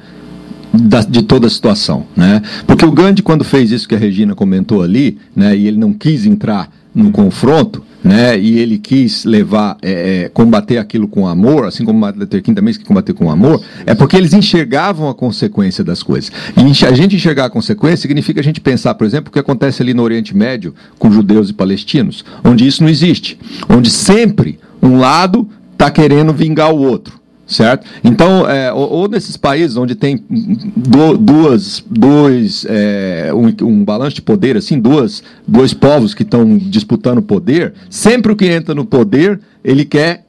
da, 0.76 1.00
de 1.00 1.23
toda 1.23 1.47
a 1.47 1.50
situação, 1.50 2.06
né? 2.16 2.42
Porque 2.66 2.85
o 2.85 2.92
Gandhi, 2.92 3.23
quando 3.23 3.45
fez 3.45 3.71
isso 3.71 3.88
que 3.88 3.95
a 3.95 3.99
Regina 3.99 4.35
comentou 4.35 4.83
ali, 4.83 5.18
né, 5.35 5.56
e 5.56 5.66
ele 5.66 5.76
não 5.76 5.92
quis 5.92 6.26
entrar 6.26 6.71
no 6.95 7.11
confronto, 7.11 7.83
né? 8.02 8.38
E 8.38 8.59
ele 8.59 8.78
quis 8.78 9.25
levar, 9.25 9.76
é, 9.83 10.25
é, 10.25 10.28
combater 10.28 10.78
aquilo 10.78 11.09
com 11.09 11.26
amor, 11.26 11.66
assim 11.66 11.85
como 11.85 11.99
Martin 11.99 12.21
Luther 12.21 12.42
King 12.42 12.54
também 12.54 12.73
quis 12.73 12.83
combater 12.83 13.12
com 13.12 13.30
amor, 13.30 13.61
é 13.85 13.95
porque 13.95 14.16
eles 14.16 14.33
enxergavam 14.33 15.09
a 15.09 15.14
consequência 15.14 15.83
das 15.83 16.02
coisas. 16.02 16.30
E 16.56 16.85
a 16.87 16.92
gente 16.92 17.16
enxergar 17.16 17.47
a 17.47 17.50
consequência 17.50 17.99
significa 17.99 18.40
a 18.40 18.45
gente 18.45 18.61
pensar, 18.61 18.95
por 18.95 19.06
exemplo, 19.06 19.28
o 19.28 19.33
que 19.33 19.38
acontece 19.38 19.83
ali 19.83 19.92
no 19.92 20.02
Oriente 20.02 20.37
Médio 20.37 20.75
com 20.99 21.11
judeus 21.11 21.50
e 21.50 21.52
palestinos, 21.52 22.25
onde 22.45 22.66
isso 22.66 22.83
não 22.83 22.88
existe, 22.88 23.38
onde 23.68 23.90
sempre 23.90 24.59
um 24.80 24.99
lado 24.99 25.49
está 25.73 25.90
querendo 25.90 26.33
vingar 26.33 26.73
o 26.73 26.78
outro 26.78 27.16
certo? 27.47 27.87
Então, 28.03 28.49
é, 28.49 28.73
ou, 28.73 28.91
ou, 28.91 29.09
nesses 29.09 29.37
países 29.37 29.76
onde 29.76 29.95
tem 29.95 30.23
do, 30.29 31.17
duas, 31.17 31.83
dois, 31.88 32.67
é, 32.69 33.31
um, 33.33 33.67
um 33.67 33.85
balanço 33.85 34.17
de 34.17 34.23
poder, 34.23 34.57
assim, 34.57 34.79
duas, 34.79 35.23
dois 35.47 35.73
povos 35.73 36.12
que 36.12 36.23
estão 36.23 36.59
disputando 36.59 37.23
poder, 37.23 37.73
sempre 37.88 38.33
o 38.33 38.37
que 38.37 38.47
entra 38.47 38.75
no 38.75 38.85
poder, 38.85 39.41
ele 39.65 39.85
quer 39.85 40.25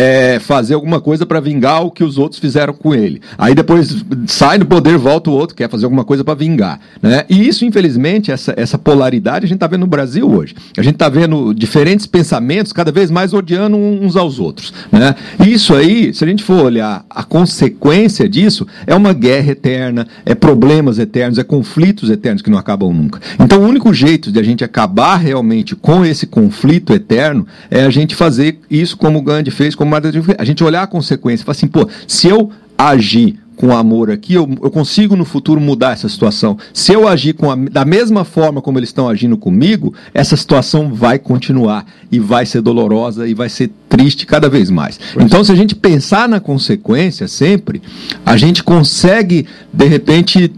é, 0.00 0.38
fazer 0.40 0.72
alguma 0.72 0.98
coisa 0.98 1.26
para 1.26 1.40
vingar 1.40 1.84
o 1.84 1.90
que 1.90 2.02
os 2.02 2.16
outros 2.16 2.40
fizeram 2.40 2.72
com 2.72 2.94
ele. 2.94 3.20
Aí 3.36 3.54
depois 3.54 4.02
sai 4.26 4.58
do 4.58 4.64
poder, 4.64 4.96
volta 4.96 5.28
o 5.28 5.34
outro, 5.34 5.54
quer 5.54 5.68
fazer 5.68 5.84
alguma 5.84 6.04
coisa 6.04 6.24
para 6.24 6.32
vingar. 6.32 6.80
Né? 7.02 7.26
E 7.28 7.46
isso, 7.46 7.66
infelizmente, 7.66 8.32
essa, 8.32 8.54
essa 8.56 8.78
polaridade 8.78 9.44
a 9.44 9.48
gente 9.48 9.56
está 9.56 9.66
vendo 9.66 9.82
no 9.82 9.86
Brasil 9.86 10.26
hoje. 10.26 10.54
A 10.74 10.80
gente 10.80 10.94
está 10.94 11.10
vendo 11.10 11.52
diferentes 11.52 12.06
pensamentos 12.06 12.72
cada 12.72 12.90
vez 12.90 13.10
mais 13.10 13.34
odiando 13.34 13.76
uns 13.76 14.16
aos 14.16 14.38
outros. 14.38 14.72
Né? 14.90 15.14
E 15.44 15.52
isso 15.52 15.74
aí, 15.74 16.14
se 16.14 16.24
a 16.24 16.26
gente 16.26 16.42
for 16.42 16.64
olhar 16.64 17.04
a 17.10 17.22
consequência 17.22 18.26
disso, 18.26 18.66
é 18.86 18.94
uma 18.94 19.12
guerra 19.12 19.50
eterna, 19.50 20.08
é 20.24 20.34
problemas 20.34 20.98
eternos, 20.98 21.36
é 21.36 21.44
conflitos 21.44 22.08
eternos 22.08 22.40
que 22.40 22.48
não 22.48 22.56
acabam 22.56 22.90
nunca. 22.90 23.20
Então, 23.38 23.60
o 23.60 23.66
único 23.66 23.92
jeito 23.92 24.32
de 24.32 24.38
a 24.38 24.42
gente 24.42 24.64
acabar 24.64 25.16
realmente 25.16 25.76
com 25.76 26.06
esse 26.06 26.26
conflito 26.26 26.94
eterno 26.94 27.46
é 27.70 27.82
a 27.82 27.90
gente 27.90 28.14
fazer 28.14 28.58
isso 28.70 28.96
como 28.96 29.18
o 29.18 29.22
Gandhi 29.22 29.50
fez, 29.50 29.74
como 29.74 29.89
a 29.96 30.44
gente 30.44 30.62
olhar 30.64 30.82
a 30.82 30.86
consequência, 30.86 31.44
falar 31.44 31.56
assim, 31.56 31.68
pô, 31.68 31.88
se 32.06 32.28
eu 32.28 32.50
agir 32.76 33.38
com 33.60 33.76
amor 33.76 34.10
aqui, 34.10 34.32
eu, 34.32 34.48
eu, 34.62 34.70
consigo 34.70 35.14
no 35.14 35.24
futuro 35.26 35.60
mudar 35.60 35.92
essa 35.92 36.08
situação. 36.08 36.56
Se 36.72 36.94
eu 36.94 37.06
agir 37.06 37.36
a, 37.42 37.70
da 37.70 37.84
mesma 37.84 38.24
forma 38.24 38.62
como 38.62 38.78
eles 38.78 38.88
estão 38.88 39.06
agindo 39.06 39.36
comigo, 39.36 39.92
essa 40.14 40.34
situação 40.34 40.94
vai 40.94 41.18
continuar 41.18 41.84
e 42.10 42.18
vai 42.18 42.46
ser 42.46 42.62
dolorosa 42.62 43.28
e 43.28 43.34
vai 43.34 43.50
ser 43.50 43.70
triste 43.86 44.24
cada 44.24 44.48
vez 44.48 44.70
mais. 44.70 44.98
Pois 45.12 45.26
então, 45.26 45.42
é. 45.42 45.44
se 45.44 45.52
a 45.52 45.54
gente 45.54 45.74
pensar 45.74 46.26
na 46.26 46.40
consequência 46.40 47.28
sempre, 47.28 47.82
a 48.24 48.34
gente 48.34 48.64
consegue, 48.64 49.46
de 49.70 49.84
repente, 49.84 50.50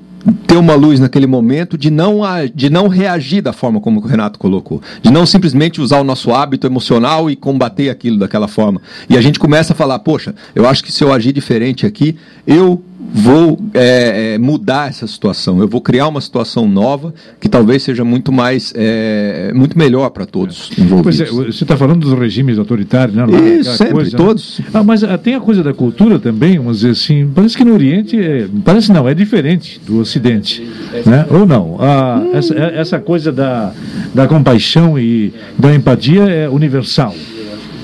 ter 0.46 0.56
uma 0.56 0.74
luz 0.74 1.00
naquele 1.00 1.26
momento 1.26 1.76
de 1.76 1.90
não, 1.90 2.20
de 2.54 2.70
não 2.70 2.88
reagir 2.88 3.42
da 3.42 3.52
forma 3.52 3.80
como 3.80 4.00
o 4.00 4.06
Renato 4.06 4.38
colocou, 4.38 4.80
de 5.02 5.10
não 5.10 5.26
simplesmente 5.26 5.80
usar 5.80 6.00
o 6.00 6.04
nosso 6.04 6.32
hábito 6.32 6.66
emocional 6.66 7.30
e 7.30 7.36
combater 7.36 7.90
aquilo 7.90 8.18
daquela 8.18 8.48
forma. 8.48 8.80
E 9.08 9.16
a 9.16 9.20
gente 9.20 9.38
começa 9.38 9.72
a 9.72 9.76
falar, 9.76 9.98
poxa, 10.00 10.34
eu 10.54 10.68
acho 10.68 10.84
que 10.84 10.92
se 10.92 11.02
eu 11.02 11.12
agir 11.12 11.32
diferente 11.32 11.86
aqui, 11.86 12.16
eu 12.46 12.82
vou 13.12 13.58
é, 13.74 14.34
é, 14.34 14.38
mudar 14.38 14.88
essa 14.88 15.06
situação, 15.06 15.60
eu 15.60 15.68
vou 15.68 15.80
criar 15.80 16.08
uma 16.08 16.20
situação 16.20 16.68
nova 16.68 17.12
que 17.40 17.48
talvez 17.48 17.82
seja 17.82 18.04
muito 18.04 18.32
mais, 18.32 18.72
é, 18.76 19.52
muito 19.54 19.76
melhor 19.78 20.10
para 20.10 20.24
todos 20.24 20.70
envolvidos. 20.78 21.18
Pois 21.18 21.20
é, 21.20 21.52
você 21.52 21.64
está 21.64 21.76
falando 21.76 22.00
dos 22.00 22.18
regimes 22.18 22.58
autoritários, 22.58 23.16
né? 23.16 23.26
Lá, 23.26 23.38
Isso, 23.40 23.76
sempre, 23.76 23.94
coisa, 23.94 24.16
né? 24.16 24.24
todos. 24.24 24.58
Né? 24.60 24.66
Ah, 24.72 24.82
mas 24.82 25.04
ah, 25.04 25.18
tem 25.18 25.34
a 25.34 25.40
coisa 25.40 25.62
da 25.62 25.74
cultura 25.74 26.18
também, 26.18 26.58
vamos 26.58 26.78
dizer 26.78 26.90
assim, 26.90 27.30
parece 27.34 27.56
que 27.56 27.64
no 27.64 27.74
Oriente, 27.74 28.18
é, 28.18 28.48
parece 28.64 28.92
não, 28.92 29.08
é 29.08 29.14
diferente 29.14 29.80
do 29.86 30.00
Ocidente, 30.00 30.66
né? 31.04 31.26
ou 31.30 31.46
não? 31.46 31.76
Ah, 31.80 32.22
hum. 32.24 32.30
essa, 32.34 32.54
essa 32.54 32.98
coisa 33.00 33.32
da, 33.32 33.72
da 34.14 34.26
compaixão 34.26 34.98
e 34.98 35.32
da 35.58 35.74
empatia 35.74 36.22
é 36.22 36.48
universal. 36.48 37.14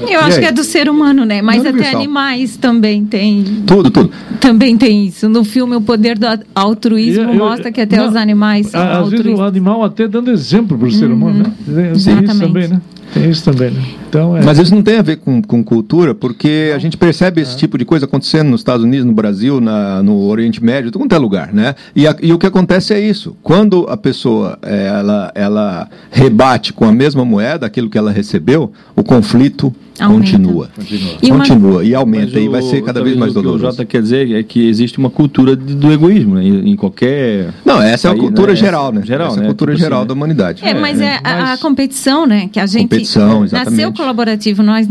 Eu 0.00 0.21
acho 0.21 0.38
que 0.38 0.47
é 0.47 0.52
do 0.52 0.64
ser 0.64 0.88
humano, 0.88 1.25
né? 1.25 1.43
Mas 1.43 1.64
até 1.64 1.90
animais 1.90 2.57
também 2.57 3.05
tem. 3.05 3.45
Tudo, 3.67 3.90
tudo. 3.90 4.11
Também 4.40 4.76
tem 4.76 5.07
isso. 5.07 5.28
No 5.28 5.45
filme, 5.45 5.76
o 5.76 5.81
poder 5.81 6.19
do 6.19 6.26
altruísmo 6.55 7.25
eu, 7.25 7.28
eu, 7.31 7.35
mostra 7.35 7.73
que 7.73 7.81
até 7.81 7.97
não, 7.97 8.09
os 8.09 8.17
animais 8.17 8.69
são 8.69 8.81
Às 8.81 9.11
vezes 9.11 9.26
o 9.26 9.43
animal 9.43 9.85
até 9.85 10.07
dando 10.07 10.31
exemplo 10.31 10.76
para 10.78 10.87
o 10.87 10.90
uhum. 10.90 10.97
ser 10.97 11.11
humano, 11.11 11.45
né? 11.67 11.93
Tem 11.95 12.23
isso 12.23 12.38
também, 12.38 12.69
né? 12.69 12.81
Tem 13.12 13.31
isso 13.31 13.45
também, 13.45 13.71
né? 13.71 13.83
Então, 14.09 14.37
é... 14.37 14.45
Mas 14.45 14.59
isso 14.59 14.75
não 14.75 14.83
tem 14.83 14.99
a 14.99 15.02
ver 15.02 15.17
com, 15.17 15.40
com 15.40 15.64
cultura, 15.64 16.14
porque 16.14 16.73
a 16.75 16.78
gente 16.78 16.97
percebe 16.97 17.40
esse 17.40 17.55
é. 17.55 17.57
tipo 17.57 17.78
de 17.78 17.85
coisa 17.85 18.05
acontecendo 18.05 18.50
nos 18.50 18.61
Estados 18.61 18.85
Unidos, 18.85 19.07
no 19.07 19.12
Brasil, 19.12 19.61
na, 19.61 20.02
no 20.02 20.26
Oriente 20.26 20.62
Médio, 20.62 20.90
tudo 20.90 21.02
quanto 21.02 21.14
é 21.14 21.19
lugar, 21.19 21.52
né? 21.52 21.75
E, 21.97 22.07
a, 22.07 22.14
e 22.21 22.33
o 22.33 22.38
que 22.38 22.47
acontece 22.47 22.93
é 22.93 23.00
isso. 23.00 23.37
Quando 23.43 23.87
a 23.88 23.97
pessoa 23.97 24.59
é, 24.62 24.87
ela, 24.87 25.33
ela 25.35 25.88
rebate 26.11 26.73
com 26.73 26.85
a 26.85 26.93
mesma 26.93 27.25
moeda 27.25 27.67
aquilo 27.67 27.88
que 27.88 27.99
ela 27.99 28.11
recebeu, 28.11 28.73
o 28.95 29.02
conflito 29.02 29.75
Aumenta. 30.00 30.33
continua. 30.33 30.71
Continua. 30.75 31.12
E, 31.21 31.28
continua, 31.31 31.85
e 31.85 31.95
aumenta, 31.95 32.38
o, 32.38 32.40
e 32.40 32.49
vai 32.49 32.62
ser 32.62 32.83
cada 32.83 33.02
vez 33.02 33.17
mais 33.17 33.33
doloroso. 33.33 33.57
O 33.57 33.61
que 33.61 33.67
o 33.67 33.71
Jota 33.71 33.85
quer 33.85 34.02
dizer 34.02 34.33
é 34.33 34.43
que 34.43 34.69
existe 34.69 34.99
uma 34.99 35.11
cultura 35.11 35.57
de, 35.57 35.75
do 35.75 35.93
egoísmo, 35.93 36.37
né? 36.37 36.45
em, 36.45 36.76
qualquer... 36.76 37.52
Não, 37.64 37.83
essa 37.83 38.09
é 38.09 38.11
a 38.12 38.14
cultura 38.14 38.52
né? 38.52 38.57
geral, 38.57 38.93
né? 38.93 39.02
Geral, 39.05 39.28
essa 39.28 39.37
né? 39.37 39.43
é 39.43 39.45
a 39.47 39.49
cultura 39.49 39.73
tipo 39.73 39.83
geral 39.83 40.00
assim, 40.00 40.09
da 40.09 40.14
humanidade. 40.14 40.64
É, 40.64 40.75
mas 40.75 41.00
é, 41.00 41.19
a, 41.23 41.52
a, 41.55 41.59
competição, 41.59 42.26
né? 42.26 42.49
Que 42.52 42.61
a 42.61 42.67
gente... 42.67 42.83
Competição, 42.83 43.45
exatamente. 43.45 43.71
Nasceu 43.71 43.93
colaborativo, 43.93 44.62
nós 44.62 44.88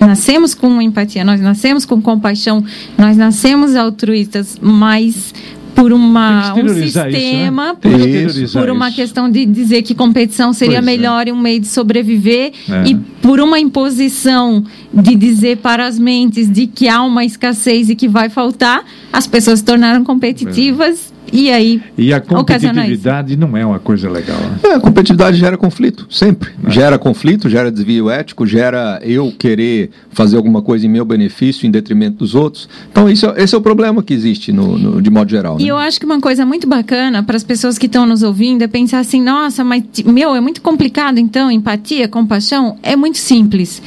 nascemos 0.00 0.54
com 0.54 0.80
empatia, 0.80 1.24
nós 1.24 1.40
nascemos 1.40 1.84
com 1.84 2.00
compaixão, 2.00 2.64
nós 2.96 3.16
nascemos 3.16 3.74
altruístas, 3.74 4.58
mas 4.60 5.32
por 5.78 5.92
uma, 5.92 6.54
um 6.54 6.68
sistema, 6.68 7.76
isso, 7.84 7.88
né? 7.88 8.46
por, 8.52 8.60
por 8.60 8.70
uma 8.70 8.90
questão 8.90 9.30
de 9.30 9.46
dizer 9.46 9.82
que 9.82 9.94
competição 9.94 10.52
seria 10.52 10.82
pois 10.82 10.88
é. 10.88 10.96
melhor 10.96 11.26
é. 11.26 11.30
e 11.30 11.32
um 11.32 11.38
meio 11.38 11.60
de 11.60 11.68
sobreviver, 11.68 12.52
é. 12.68 12.88
e 12.88 12.96
por 12.96 13.38
uma 13.38 13.60
imposição 13.60 14.64
de 14.92 15.14
dizer 15.14 15.58
para 15.58 15.86
as 15.86 15.96
mentes 15.96 16.50
de 16.50 16.66
que 16.66 16.88
há 16.88 17.00
uma 17.02 17.24
escassez 17.24 17.88
e 17.88 17.94
que 17.94 18.08
vai 18.08 18.28
faltar, 18.28 18.84
as 19.12 19.28
pessoas 19.28 19.60
se 19.60 19.64
tornaram 19.64 20.02
competitivas. 20.02 21.12
É 21.32 21.36
e 21.36 21.50
aí. 21.50 21.82
E 21.96 22.12
a 22.12 22.20
competitividade 22.20 23.36
não 23.36 23.56
é 23.56 23.64
uma 23.64 23.78
coisa 23.78 24.08
legal. 24.08 24.38
Né? 24.38 24.58
É, 24.64 24.74
a 24.74 24.80
competitividade 24.80 25.36
gera 25.36 25.56
conflito, 25.56 26.06
sempre. 26.10 26.50
É. 26.64 26.70
Gera 26.70 26.98
conflito, 26.98 27.48
gera 27.48 27.70
desvio 27.70 28.10
ético, 28.10 28.46
gera 28.46 29.00
eu 29.02 29.32
querer 29.38 29.90
fazer 30.10 30.36
alguma 30.36 30.62
coisa 30.62 30.86
em 30.86 30.88
meu 30.88 31.04
benefício 31.04 31.66
em 31.66 31.70
detrimento 31.70 32.18
dos 32.18 32.34
outros. 32.34 32.68
Então, 32.90 33.08
isso, 33.08 33.26
esse 33.36 33.54
é 33.54 33.58
o 33.58 33.60
problema 33.60 34.02
que 34.02 34.12
existe 34.12 34.52
no, 34.52 34.78
no 34.78 35.02
de 35.02 35.10
modo 35.10 35.30
geral. 35.30 35.56
Né? 35.56 35.64
E 35.64 35.68
eu 35.68 35.76
acho 35.76 35.98
que 35.98 36.06
uma 36.06 36.20
coisa 36.20 36.44
muito 36.44 36.66
bacana 36.66 37.22
para 37.22 37.36
as 37.36 37.44
pessoas 37.44 37.78
que 37.78 37.86
estão 37.86 38.06
nos 38.06 38.22
ouvindo 38.22 38.62
é 38.62 38.68
pensar 38.68 39.00
assim: 39.00 39.22
nossa, 39.22 39.62
mas 39.64 39.82
meu, 40.04 40.34
é 40.34 40.40
muito 40.40 40.60
complicado 40.60 41.18
então, 41.18 41.50
empatia, 41.50 42.08
compaixão. 42.08 42.76
É 42.82 42.96
muito 42.96 43.18
simples. 43.18 43.82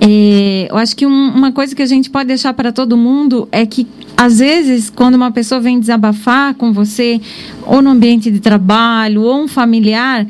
É, 0.00 0.68
eu 0.70 0.76
acho 0.76 0.94
que 0.94 1.06
um, 1.06 1.30
uma 1.30 1.52
coisa 1.52 1.74
que 1.74 1.82
a 1.82 1.86
gente 1.86 2.10
pode 2.10 2.28
deixar 2.28 2.52
para 2.52 2.70
todo 2.70 2.96
mundo 2.96 3.48
é 3.50 3.64
que, 3.64 3.86
às 4.16 4.38
vezes, 4.38 4.88
quando 4.88 5.14
uma 5.14 5.30
pessoa 5.30 5.60
vem 5.60 5.78
desabafar 5.78 6.54
com 6.54 6.72
você, 6.72 7.20
ou 7.66 7.82
no 7.82 7.90
ambiente 7.90 8.30
de 8.30 8.40
trabalho, 8.40 9.22
ou 9.22 9.42
um 9.42 9.48
familiar, 9.48 10.26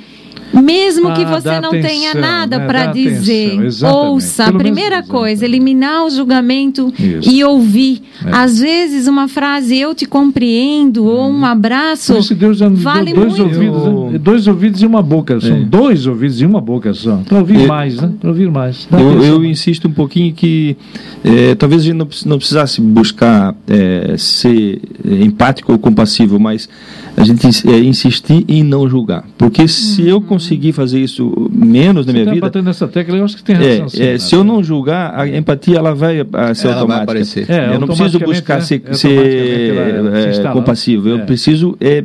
Mesmo 0.63 1.13
que 1.13 1.23
ah, 1.23 1.41
você 1.41 1.61
não 1.61 1.69
atenção, 1.69 1.91
tenha 1.91 2.15
nada 2.15 2.59
né? 2.59 2.67
para 2.67 2.87
dizer, 2.87 3.59
ouça. 3.85 4.45
Pelo 4.45 4.57
a 4.57 4.59
primeira 4.61 4.97
menos, 4.97 5.11
coisa, 5.11 5.45
eliminar 5.45 6.05
o 6.05 6.11
julgamento 6.11 6.93
Isso. 6.99 7.31
e 7.31 7.45
ouvir. 7.45 8.03
É. 8.25 8.31
Às 8.33 8.59
vezes, 8.59 9.07
uma 9.07 9.29
frase, 9.29 9.77
eu 9.77 9.95
te 9.95 10.07
compreendo, 10.07 11.05
hum. 11.05 11.09
ou 11.09 11.31
um 11.31 11.45
abraço. 11.45 12.15
Por 12.15 12.21
isso 12.21 12.35
Deus 12.35 12.59
já 12.59 12.69
vale 12.69 13.13
dois 13.13 13.39
muito. 13.39 13.43
ouvidos, 13.43 14.13
né? 14.13 14.19
dois 14.19 14.47
ouvidos 14.47 14.83
e 14.83 14.87
uma 14.87 15.03
boca. 15.03 15.41
São 15.41 15.57
é. 15.57 15.61
dois 15.61 16.07
ouvidos 16.07 16.41
e 16.41 16.47
uma 16.47 16.61
boca 16.61 16.93
só. 16.95 17.17
Para 17.29 17.39
ouvir 17.39 17.63
é. 17.63 17.67
mais, 17.67 18.01
né? 18.01 18.11
Para 18.21 18.31
ouvir 18.31 18.51
mais. 18.51 18.89
Eu, 18.93 19.23
eu, 19.23 19.45
insisto 19.45 19.89
um 19.89 19.93
pouquinho 19.93 20.33
que 20.33 20.77
é, 21.25 21.55
talvez 21.55 21.83
a 21.83 21.85
gente 21.85 21.97
não, 21.97 22.09
não 22.27 22.39
precisasse 22.39 22.81
buscar 22.81 23.55
é, 23.69 24.15
ser 24.17 24.81
empático 25.05 25.73
ou 25.73 25.79
compassivo, 25.79 26.39
mas 26.39 26.69
a 27.17 27.25
gente 27.25 27.47
é, 27.69 27.79
insistir 27.81 28.45
em 28.49 28.63
não 28.63 28.89
julgar. 28.89 29.25
Porque 29.39 29.67
se 29.67 30.03
uhum. 30.03 30.09
eu 30.09 30.21
conseguir 30.47 30.73
fazer 30.73 31.01
isso 31.01 31.51
menos 31.53 32.07
Você 32.07 32.13
na 32.13 32.13
minha 32.13 32.41
tá 32.41 32.49
vida. 32.49 32.63
nessa 32.63 32.87
tecla, 32.87 33.17
eu 33.17 33.25
acho 33.25 33.37
que 33.37 33.43
tem 33.43 33.57
é, 33.57 33.79
razão. 33.81 34.03
É, 34.03 34.19
se 34.19 34.35
eu 34.35 34.45
não 34.45 34.63
julgar, 34.63 35.19
a 35.19 35.29
empatia 35.29 35.79
ela 35.79 35.95
vai 35.95 36.21
a, 36.21 36.55
ser 36.55 36.69
ela 36.69 36.77
automática. 36.81 36.87
Vai 36.87 37.03
aparecer. 37.03 37.51
É, 37.51 37.75
eu 37.75 37.81
não 37.81 37.89
preciso 37.89 38.21
buscar 38.21 38.57
né? 38.57 38.61
ser, 38.61 38.83
ser 38.93 40.45
é, 40.45 40.53
compassivo. 40.53 41.09
Eu 41.09 41.21
preciso 41.21 41.77
é, 41.81 42.05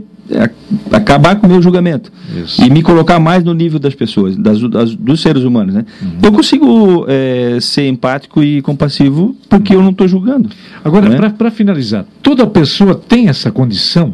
acabar 0.91 1.35
com 1.35 1.45
o 1.45 1.49
meu 1.49 1.61
julgamento 1.61 2.11
Isso. 2.35 2.63
e 2.63 2.69
me 2.69 2.81
colocar 2.81 3.19
mais 3.19 3.43
no 3.43 3.53
nível 3.53 3.79
das 3.79 3.93
pessoas, 3.93 4.35
das, 4.35 4.59
das 4.69 4.95
dos 4.95 5.21
seres 5.21 5.43
humanos. 5.43 5.75
Né? 5.75 5.85
Uhum. 6.01 6.09
Eu 6.23 6.31
consigo 6.31 7.05
é, 7.07 7.59
ser 7.59 7.87
empático 7.87 8.43
e 8.43 8.61
compassivo 8.61 9.35
porque 9.49 9.75
eu 9.75 9.81
não 9.81 9.91
estou 9.91 10.07
julgando. 10.07 10.49
Agora, 10.83 11.07
né? 11.07 11.33
para 11.37 11.51
finalizar, 11.51 12.05
toda 12.23 12.47
pessoa 12.47 12.95
tem 12.95 13.27
essa 13.27 13.51
condição 13.51 14.13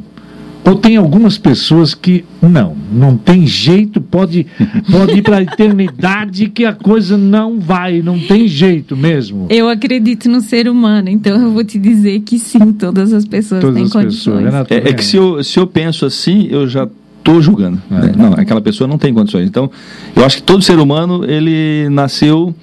ou 0.67 0.75
tem 0.75 0.97
algumas 0.97 1.37
pessoas 1.37 1.93
que 1.93 2.25
não, 2.41 2.75
não 2.91 3.15
tem 3.15 3.47
jeito, 3.47 4.01
pode, 4.01 4.45
pode 4.91 5.13
ir 5.13 5.21
para 5.21 5.37
a 5.37 5.41
eternidade 5.41 6.49
que 6.49 6.65
a 6.65 6.73
coisa 6.73 7.17
não 7.17 7.57
vai, 7.57 8.01
não 8.01 8.19
tem 8.19 8.49
jeito 8.49 8.95
mesmo. 8.97 9.47
Eu 9.49 9.69
acredito 9.69 10.29
no 10.29 10.41
ser 10.41 10.67
humano, 10.67 11.07
então 11.07 11.41
eu 11.41 11.51
vou 11.51 11.63
te 11.63 11.79
dizer 11.79 12.19
que 12.19 12.37
sim, 12.37 12.73
todas 12.73 13.13
as 13.13 13.25
pessoas 13.25 13.61
todas 13.61 13.75
têm 13.75 13.85
as 13.85 13.91
condições. 13.93 14.17
Pessoas. 14.17 14.43
Renato, 14.43 14.73
é, 14.73 14.77
é, 14.77 14.93
que 14.93 15.05
se 15.05 15.15
eu, 15.15 15.41
se 15.41 15.57
eu 15.57 15.65
penso 15.65 16.05
assim, 16.05 16.47
eu 16.51 16.67
já 16.67 16.85
estou 17.17 17.41
julgando. 17.41 17.81
É. 17.89 17.93
Né? 17.93 18.13
Não, 18.17 18.33
aquela 18.33 18.59
pessoa 18.59 18.89
não 18.89 18.97
tem 18.97 19.13
condições. 19.13 19.47
Então, 19.47 19.71
eu 20.13 20.25
acho 20.25 20.37
que 20.37 20.43
todo 20.43 20.61
ser 20.61 20.79
humano, 20.79 21.23
ele 21.23 21.87
nasceu 21.89 22.53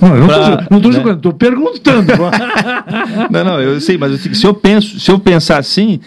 não, 0.00 0.16
eu 0.16 0.26
não 0.70 0.78
estou 0.78 0.90
né? 0.90 0.96
julgando, 0.96 1.16
estou 1.16 1.32
perguntando. 1.32 2.12
não, 3.30 3.44
não, 3.44 3.60
eu 3.60 3.80
sei, 3.80 3.96
mas 3.96 4.20
se 4.20 4.46
eu 4.46 4.54
penso, 4.54 4.98
se 5.00 5.10
eu 5.10 5.18
pensar 5.18 5.58
assim, 5.58 6.00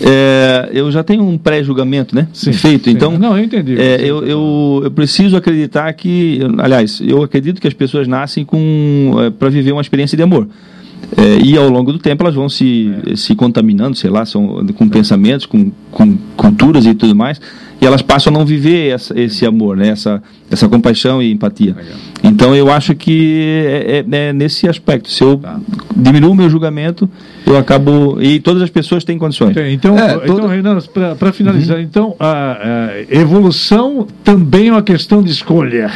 é, 0.00 0.70
eu 0.72 0.90
já 0.90 1.02
tenho 1.02 1.22
um 1.22 1.38
pré-julgamento, 1.38 2.14
né? 2.14 2.28
Sim, 2.32 2.52
feito. 2.52 2.84
Sim. 2.84 2.90
Então, 2.90 3.18
não, 3.18 3.36
eu 3.36 3.44
entendi. 3.44 3.80
É, 3.80 4.00
eu, 4.00 4.24
eu, 4.24 4.80
eu, 4.84 4.90
preciso 4.90 5.36
acreditar 5.36 5.92
que, 5.92 6.40
aliás, 6.58 7.00
eu 7.04 7.22
acredito 7.22 7.60
que 7.60 7.68
as 7.68 7.74
pessoas 7.74 8.08
nascem 8.08 8.44
com 8.44 9.14
é, 9.18 9.30
para 9.30 9.48
viver 9.48 9.72
uma 9.72 9.82
experiência 9.82 10.16
de 10.16 10.22
amor. 10.22 10.48
É, 11.16 11.44
e 11.44 11.56
ao 11.56 11.68
longo 11.68 11.92
do 11.92 11.98
tempo 11.98 12.22
elas 12.22 12.34
vão 12.34 12.48
se, 12.48 12.92
é. 13.06 13.16
se 13.16 13.34
contaminando, 13.34 13.96
sei 13.96 14.10
lá, 14.10 14.24
são, 14.24 14.64
com 14.74 14.88
pensamentos, 14.88 15.46
com, 15.46 15.70
com 15.92 16.16
culturas 16.36 16.84
e 16.86 16.94
tudo 16.94 17.14
mais 17.14 17.40
e 17.82 17.86
elas 17.86 18.00
passam 18.00 18.32
a 18.32 18.38
não 18.38 18.46
viver 18.46 18.94
essa, 18.94 19.20
esse 19.20 19.44
amor, 19.44 19.76
né? 19.76 19.88
essa, 19.88 20.22
essa 20.48 20.68
compaixão 20.68 21.20
e 21.20 21.32
empatia. 21.32 21.74
Legal. 21.76 21.98
Então 22.22 22.54
eu 22.54 22.70
acho 22.70 22.94
que 22.94 23.64
é, 23.66 24.04
é, 24.08 24.28
é, 24.28 24.32
nesse 24.32 24.68
aspecto. 24.68 25.10
Se 25.10 25.24
eu 25.24 25.36
tá. 25.38 25.58
diminuo 25.96 26.30
o 26.30 26.34
meu 26.34 26.48
julgamento, 26.48 27.10
eu 27.44 27.56
acabo. 27.56 28.22
E 28.22 28.38
todas 28.38 28.62
as 28.62 28.70
pessoas 28.70 29.02
têm 29.02 29.18
condições. 29.18 29.56
Então, 29.72 29.98
é, 29.98 30.14
então 30.22 30.46
Renan, 30.46 30.78
para 31.18 31.32
finalizar, 31.32 31.78
uhum. 31.78 31.82
então 31.82 32.14
a, 32.20 32.52
a, 32.52 33.00
evolução 33.10 34.06
também 34.22 34.68
é 34.68 34.70
uma 34.70 34.82
questão 34.82 35.20
de 35.20 35.32
escolha. 35.32 35.90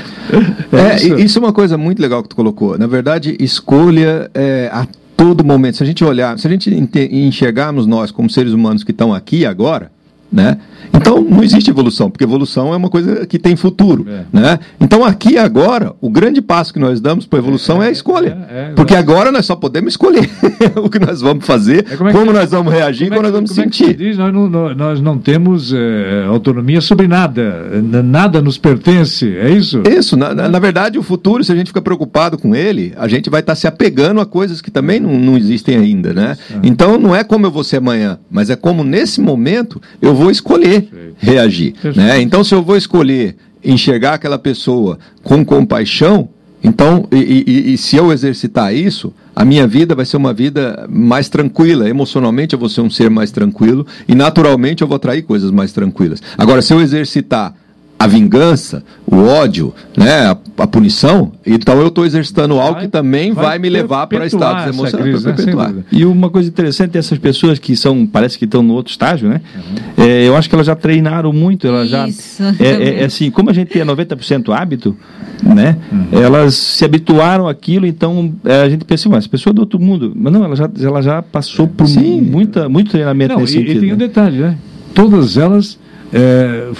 É, 0.72 0.96
isso. 0.96 1.18
isso 1.20 1.38
é 1.38 1.40
uma 1.40 1.52
coisa 1.52 1.78
muito 1.78 2.02
legal 2.02 2.20
que 2.20 2.28
tu 2.28 2.34
colocou. 2.34 2.76
Na 2.76 2.88
verdade, 2.88 3.36
escolha 3.38 4.28
é, 4.34 4.68
a 4.72 4.88
todo 5.16 5.44
momento. 5.44 5.78
Se 5.78 5.82
a 5.82 5.86
gente 5.86 6.04
olhar, 6.04 6.38
se 6.38 6.46
a 6.46 6.50
gente 6.50 6.70
enxergarmos 7.10 7.86
nós 7.86 8.10
como 8.10 8.28
seres 8.28 8.52
humanos 8.52 8.84
que 8.84 8.90
estão 8.90 9.14
aqui 9.14 9.46
agora, 9.46 9.90
né? 10.30 10.58
Então 10.92 11.20
não 11.20 11.42
existe 11.42 11.70
evolução, 11.70 12.10
porque 12.10 12.24
evolução 12.24 12.72
é 12.72 12.76
uma 12.76 12.88
coisa 12.88 13.26
que 13.26 13.38
tem 13.38 13.56
futuro. 13.56 14.06
É. 14.08 14.24
Né? 14.32 14.58
Então 14.80 15.04
aqui 15.04 15.38
agora, 15.38 15.94
o 16.00 16.10
grande 16.10 16.40
passo 16.40 16.72
que 16.72 16.78
nós 16.78 17.00
damos 17.00 17.26
para 17.26 17.38
a 17.38 17.42
evolução 17.42 17.82
é, 17.82 17.86
é, 17.86 17.88
a 17.88 17.92
escolha. 17.92 18.38
É, 18.50 18.58
é 18.58 18.72
porque 18.74 18.94
agora 18.94 19.30
nós 19.30 19.46
só 19.46 19.56
podemos 19.56 19.92
escolher 19.92 20.28
o 20.76 20.88
que 20.88 20.98
nós 20.98 21.20
vamos 21.20 21.46
fazer, 21.46 21.86
é 21.90 21.96
como, 21.96 22.12
como 22.12 22.32
nós 22.32 22.50
vamos 22.50 22.72
reagir, 22.72 23.08
como, 23.08 23.16
como 23.16 23.22
nós 23.22 23.32
vamos 23.32 23.50
sentir. 23.50 23.94
Diz, 23.96 24.16
nós, 24.16 24.32
não, 24.32 24.74
nós 24.74 25.00
não 25.00 25.18
temos 25.18 25.72
autonomia 26.28 26.80
sobre 26.80 27.06
nada, 27.06 27.70
nada 28.04 28.40
nos 28.40 28.58
pertence, 28.58 29.36
é 29.36 29.50
isso? 29.50 29.82
Isso, 29.88 30.16
na, 30.16 30.34
na, 30.34 30.58
verdade 30.58 30.98
o 30.98 31.02
futuro, 31.02 31.42
se 31.44 31.52
a 31.52 31.56
gente 31.56 31.68
fica 31.68 31.80
preocupado 31.80 32.38
com 32.38 32.54
ele, 32.54 32.92
a 32.96 33.08
gente 33.08 33.30
vai 33.30 33.40
estar 33.40 33.52
tá 33.52 33.56
se 33.56 33.66
apegando 33.66 34.20
a 34.20 34.26
coisas 34.26 34.60
que 34.60 34.70
também 34.70 35.00
não, 35.00 35.18
não 35.18 35.36
existem 35.36 35.76
ainda. 35.76 36.12
Né? 36.12 36.36
Então 36.62 36.98
não 36.98 37.14
é 37.14 37.24
como 37.24 37.46
eu 37.46 37.50
vou 37.50 37.64
ser 37.64 37.76
amanhã, 37.78 38.18
mas 38.30 38.50
é 38.50 38.56
como 38.56 38.84
nesse 38.84 39.20
momento 39.20 39.80
eu 40.00 40.14
vou 40.14 40.30
escolher 40.30 40.75
Reagir. 41.18 41.74
Né? 41.94 42.20
Então, 42.20 42.42
se 42.42 42.54
eu 42.54 42.62
vou 42.62 42.76
escolher 42.76 43.36
enxergar 43.64 44.14
aquela 44.14 44.38
pessoa 44.38 44.98
com 45.22 45.44
compaixão, 45.44 46.28
então, 46.62 47.06
e, 47.12 47.16
e, 47.46 47.74
e, 47.74 47.78
se 47.78 47.96
eu 47.96 48.12
exercitar 48.12 48.74
isso, 48.74 49.12
a 49.34 49.44
minha 49.44 49.68
vida 49.68 49.94
vai 49.94 50.04
ser 50.04 50.16
uma 50.16 50.32
vida 50.32 50.86
mais 50.90 51.28
tranquila. 51.28 51.88
Emocionalmente 51.88 52.54
eu 52.54 52.58
vou 52.58 52.68
ser 52.68 52.80
um 52.80 52.90
ser 52.90 53.08
mais 53.08 53.30
tranquilo 53.30 53.86
e 54.08 54.14
naturalmente 54.14 54.82
eu 54.82 54.88
vou 54.88 54.96
atrair 54.96 55.22
coisas 55.22 55.50
mais 55.50 55.72
tranquilas. 55.72 56.20
Agora, 56.36 56.60
se 56.62 56.72
eu 56.72 56.80
exercitar 56.80 57.54
a 57.98 58.06
vingança, 58.06 58.84
o 59.06 59.16
ódio, 59.16 59.74
né, 59.96 60.26
a, 60.26 60.36
a 60.58 60.66
punição, 60.66 61.32
então 61.46 61.80
eu 61.80 61.88
estou 61.88 62.04
exercitando 62.04 62.60
algo 62.60 62.80
que 62.80 62.88
também 62.88 63.32
vai, 63.32 63.44
vai 63.44 63.58
me 63.58 63.70
levar 63.70 64.06
para 64.06 64.26
estados 64.26 64.66
emocionais 64.66 65.24
né? 65.24 65.84
E 65.90 66.04
uma 66.04 66.28
coisa 66.28 66.48
interessante 66.48 66.98
essas 66.98 67.18
pessoas 67.18 67.58
que 67.58 67.74
são, 67.74 68.06
parece 68.06 68.38
que 68.38 68.44
estão 68.44 68.62
no 68.62 68.74
outro 68.74 68.90
estágio, 68.90 69.28
né? 69.28 69.40
Uhum. 69.54 70.04
É, 70.04 70.28
eu 70.28 70.36
acho 70.36 70.48
que 70.48 70.54
elas 70.54 70.66
já 70.66 70.76
treinaram 70.76 71.32
muito, 71.32 71.66
elas 71.66 71.88
já 71.88 72.06
é, 72.06 72.66
é, 72.66 73.00
é, 73.00 73.04
assim, 73.06 73.30
como 73.30 73.48
a 73.48 73.52
gente 73.52 73.68
tem 73.68 73.82
90% 73.82 74.54
hábito, 74.54 74.94
né? 75.42 75.76
Uhum. 75.90 76.22
Elas 76.22 76.54
se 76.54 76.84
habituaram 76.84 77.48
àquilo, 77.48 77.86
então 77.86 78.32
é, 78.44 78.62
a 78.62 78.68
gente 78.68 78.84
pensa, 78.84 79.08
mas 79.08 79.24
a 79.24 79.28
pessoa 79.28 79.52
é 79.52 79.54
do 79.54 79.60
outro 79.60 79.80
mundo, 79.80 80.12
mas 80.14 80.32
não, 80.32 80.44
ela 80.44 80.54
já, 80.54 80.68
ela 80.82 81.00
já 81.00 81.22
passou 81.22 81.66
por 81.66 81.86
Sim. 81.86 82.20
muita 82.20 82.68
muito 82.68 82.90
treinamento 82.90 83.34
não, 83.34 83.40
nesse 83.40 83.54
e, 83.54 83.60
sentido. 83.60 83.78
E 83.78 83.80
tem 83.80 83.92
um 83.92 83.96
né? 83.96 84.06
detalhe, 84.06 84.38
né? 84.38 84.58
Todas 84.94 85.36
elas 85.36 85.78
é, 86.12 86.70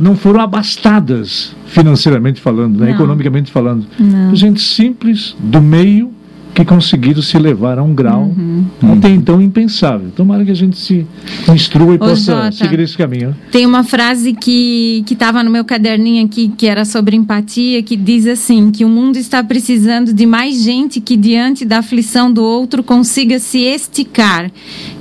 não 0.00 0.16
foram 0.16 0.40
abastadas 0.40 1.54
financeiramente 1.66 2.40
falando, 2.40 2.78
né, 2.80 2.90
economicamente 2.90 3.50
falando. 3.50 3.86
Não. 3.98 4.34
Gente 4.34 4.60
simples, 4.60 5.36
do 5.38 5.60
meio, 5.60 6.12
que 6.56 6.64
conseguiram 6.64 7.20
se 7.20 7.38
levar 7.38 7.78
a 7.78 7.82
um 7.82 7.94
grau 7.94 8.32
uhum. 8.34 8.64
até 8.96 9.10
então 9.10 9.42
impensável. 9.42 10.10
Tomara 10.16 10.42
que 10.42 10.50
a 10.50 10.54
gente 10.54 10.78
se 10.78 11.06
instrua 11.52 11.92
e 11.92 11.96
Ô, 11.96 11.98
possa 11.98 12.32
Jota, 12.32 12.52
seguir 12.52 12.80
esse 12.80 12.96
caminho. 12.96 13.36
Tem 13.52 13.66
uma 13.66 13.84
frase 13.84 14.32
que 14.32 15.04
estava 15.10 15.44
no 15.44 15.50
meu 15.50 15.66
caderninho 15.66 16.24
aqui, 16.24 16.48
que 16.48 16.66
era 16.66 16.86
sobre 16.86 17.14
empatia, 17.14 17.82
que 17.82 17.94
diz 17.94 18.26
assim, 18.26 18.70
que 18.70 18.86
o 18.86 18.88
mundo 18.88 19.18
está 19.18 19.44
precisando 19.44 20.14
de 20.14 20.24
mais 20.24 20.62
gente 20.62 20.98
que 20.98 21.14
diante 21.14 21.62
da 21.62 21.78
aflição 21.78 22.32
do 22.32 22.42
outro 22.42 22.82
consiga 22.82 23.38
se 23.38 23.58
esticar, 23.58 24.50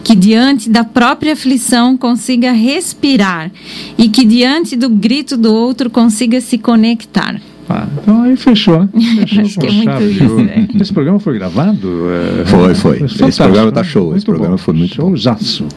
que 0.04 0.14
diante 0.14 0.70
da 0.70 0.84
própria 0.84 1.34
aflição 1.34 1.96
consiga 1.96 2.52
respirar 2.52 3.50
e 3.98 4.10
que 4.10 4.26
diante 4.26 4.76
do 4.76 4.90
grito 4.90 5.38
do 5.38 5.54
outro 5.54 5.90
consiga 5.90 6.42
se 6.42 6.58
conectar. 6.58 7.40
Ah, 7.68 7.88
então 8.02 8.22
aí 8.22 8.36
fechou, 8.36 8.80
né? 8.80 8.90
Fechou 9.28 9.42
Acho 9.44 9.60
que 9.60 9.68
é 9.68 9.72
muito 9.72 10.04
isso, 10.04 10.36
né? 10.36 10.68
Esse 10.80 10.94
programa 10.94 11.20
foi 11.20 11.34
gravado? 11.34 12.08
É... 12.42 12.46
Foi, 12.46 12.76
foi. 12.76 13.04
Esse 13.04 13.38
programa 13.38 13.70
está 13.70 13.84
show. 13.84 14.16
Esse 14.16 14.26
programa 14.26 14.54
bom. 14.54 14.58
foi 14.58 14.74
muito 14.74 14.96
Showzaço. 14.96 15.68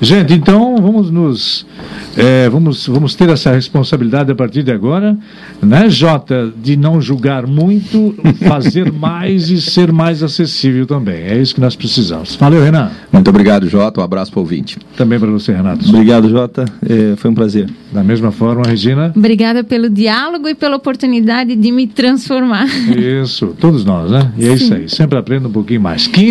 Gente, 0.00 0.34
então 0.34 0.76
vamos 0.78 1.10
nos 1.10 1.64
é, 2.16 2.48
vamos, 2.48 2.86
vamos 2.86 3.14
ter 3.14 3.28
essa 3.30 3.52
responsabilidade 3.52 4.30
a 4.30 4.34
partir 4.34 4.62
de 4.62 4.70
agora, 4.70 5.16
né, 5.62 5.88
Jota, 5.88 6.52
de 6.62 6.76
não 6.76 7.00
julgar 7.00 7.46
muito, 7.46 8.14
fazer 8.46 8.92
mais 8.92 9.48
e 9.48 9.60
ser 9.60 9.92
mais 9.92 10.22
acessível 10.22 10.86
também. 10.86 11.22
É 11.22 11.38
isso 11.38 11.54
que 11.54 11.60
nós 11.60 11.74
precisamos. 11.74 12.36
Valeu, 12.36 12.62
Renan. 12.62 12.90
Muito 13.10 13.28
obrigado, 13.30 13.68
Jota. 13.68 14.00
Um 14.00 14.04
abraço 14.04 14.30
para 14.30 14.40
o 14.40 14.42
ouvinte. 14.42 14.78
Também 14.96 15.18
para 15.18 15.30
você, 15.30 15.52
Renato. 15.52 15.88
Obrigado, 15.88 16.28
Jota. 16.28 16.64
É, 16.86 17.16
foi 17.16 17.30
um 17.30 17.34
prazer. 17.34 17.68
Da 17.92 18.02
mesma 18.02 18.32
forma, 18.32 18.62
Regina. 18.66 19.12
Obrigada 19.14 19.62
pelo 19.62 19.90
diálogo 19.90 20.48
e 20.48 20.54
pela 20.54 20.76
oportunidade 20.76 21.54
de 21.54 21.70
me 21.70 21.86
transformar. 21.86 22.66
Isso, 22.96 23.54
todos 23.60 23.84
nós, 23.84 24.10
né? 24.10 24.32
E 24.38 24.48
é 24.48 24.56
Sim. 24.56 24.64
isso 24.64 24.74
aí. 24.74 24.88
Sempre 24.88 25.18
aprendo 25.18 25.48
um 25.48 25.52
pouquinho 25.52 25.80
mais. 25.80 26.06
15 26.06 26.22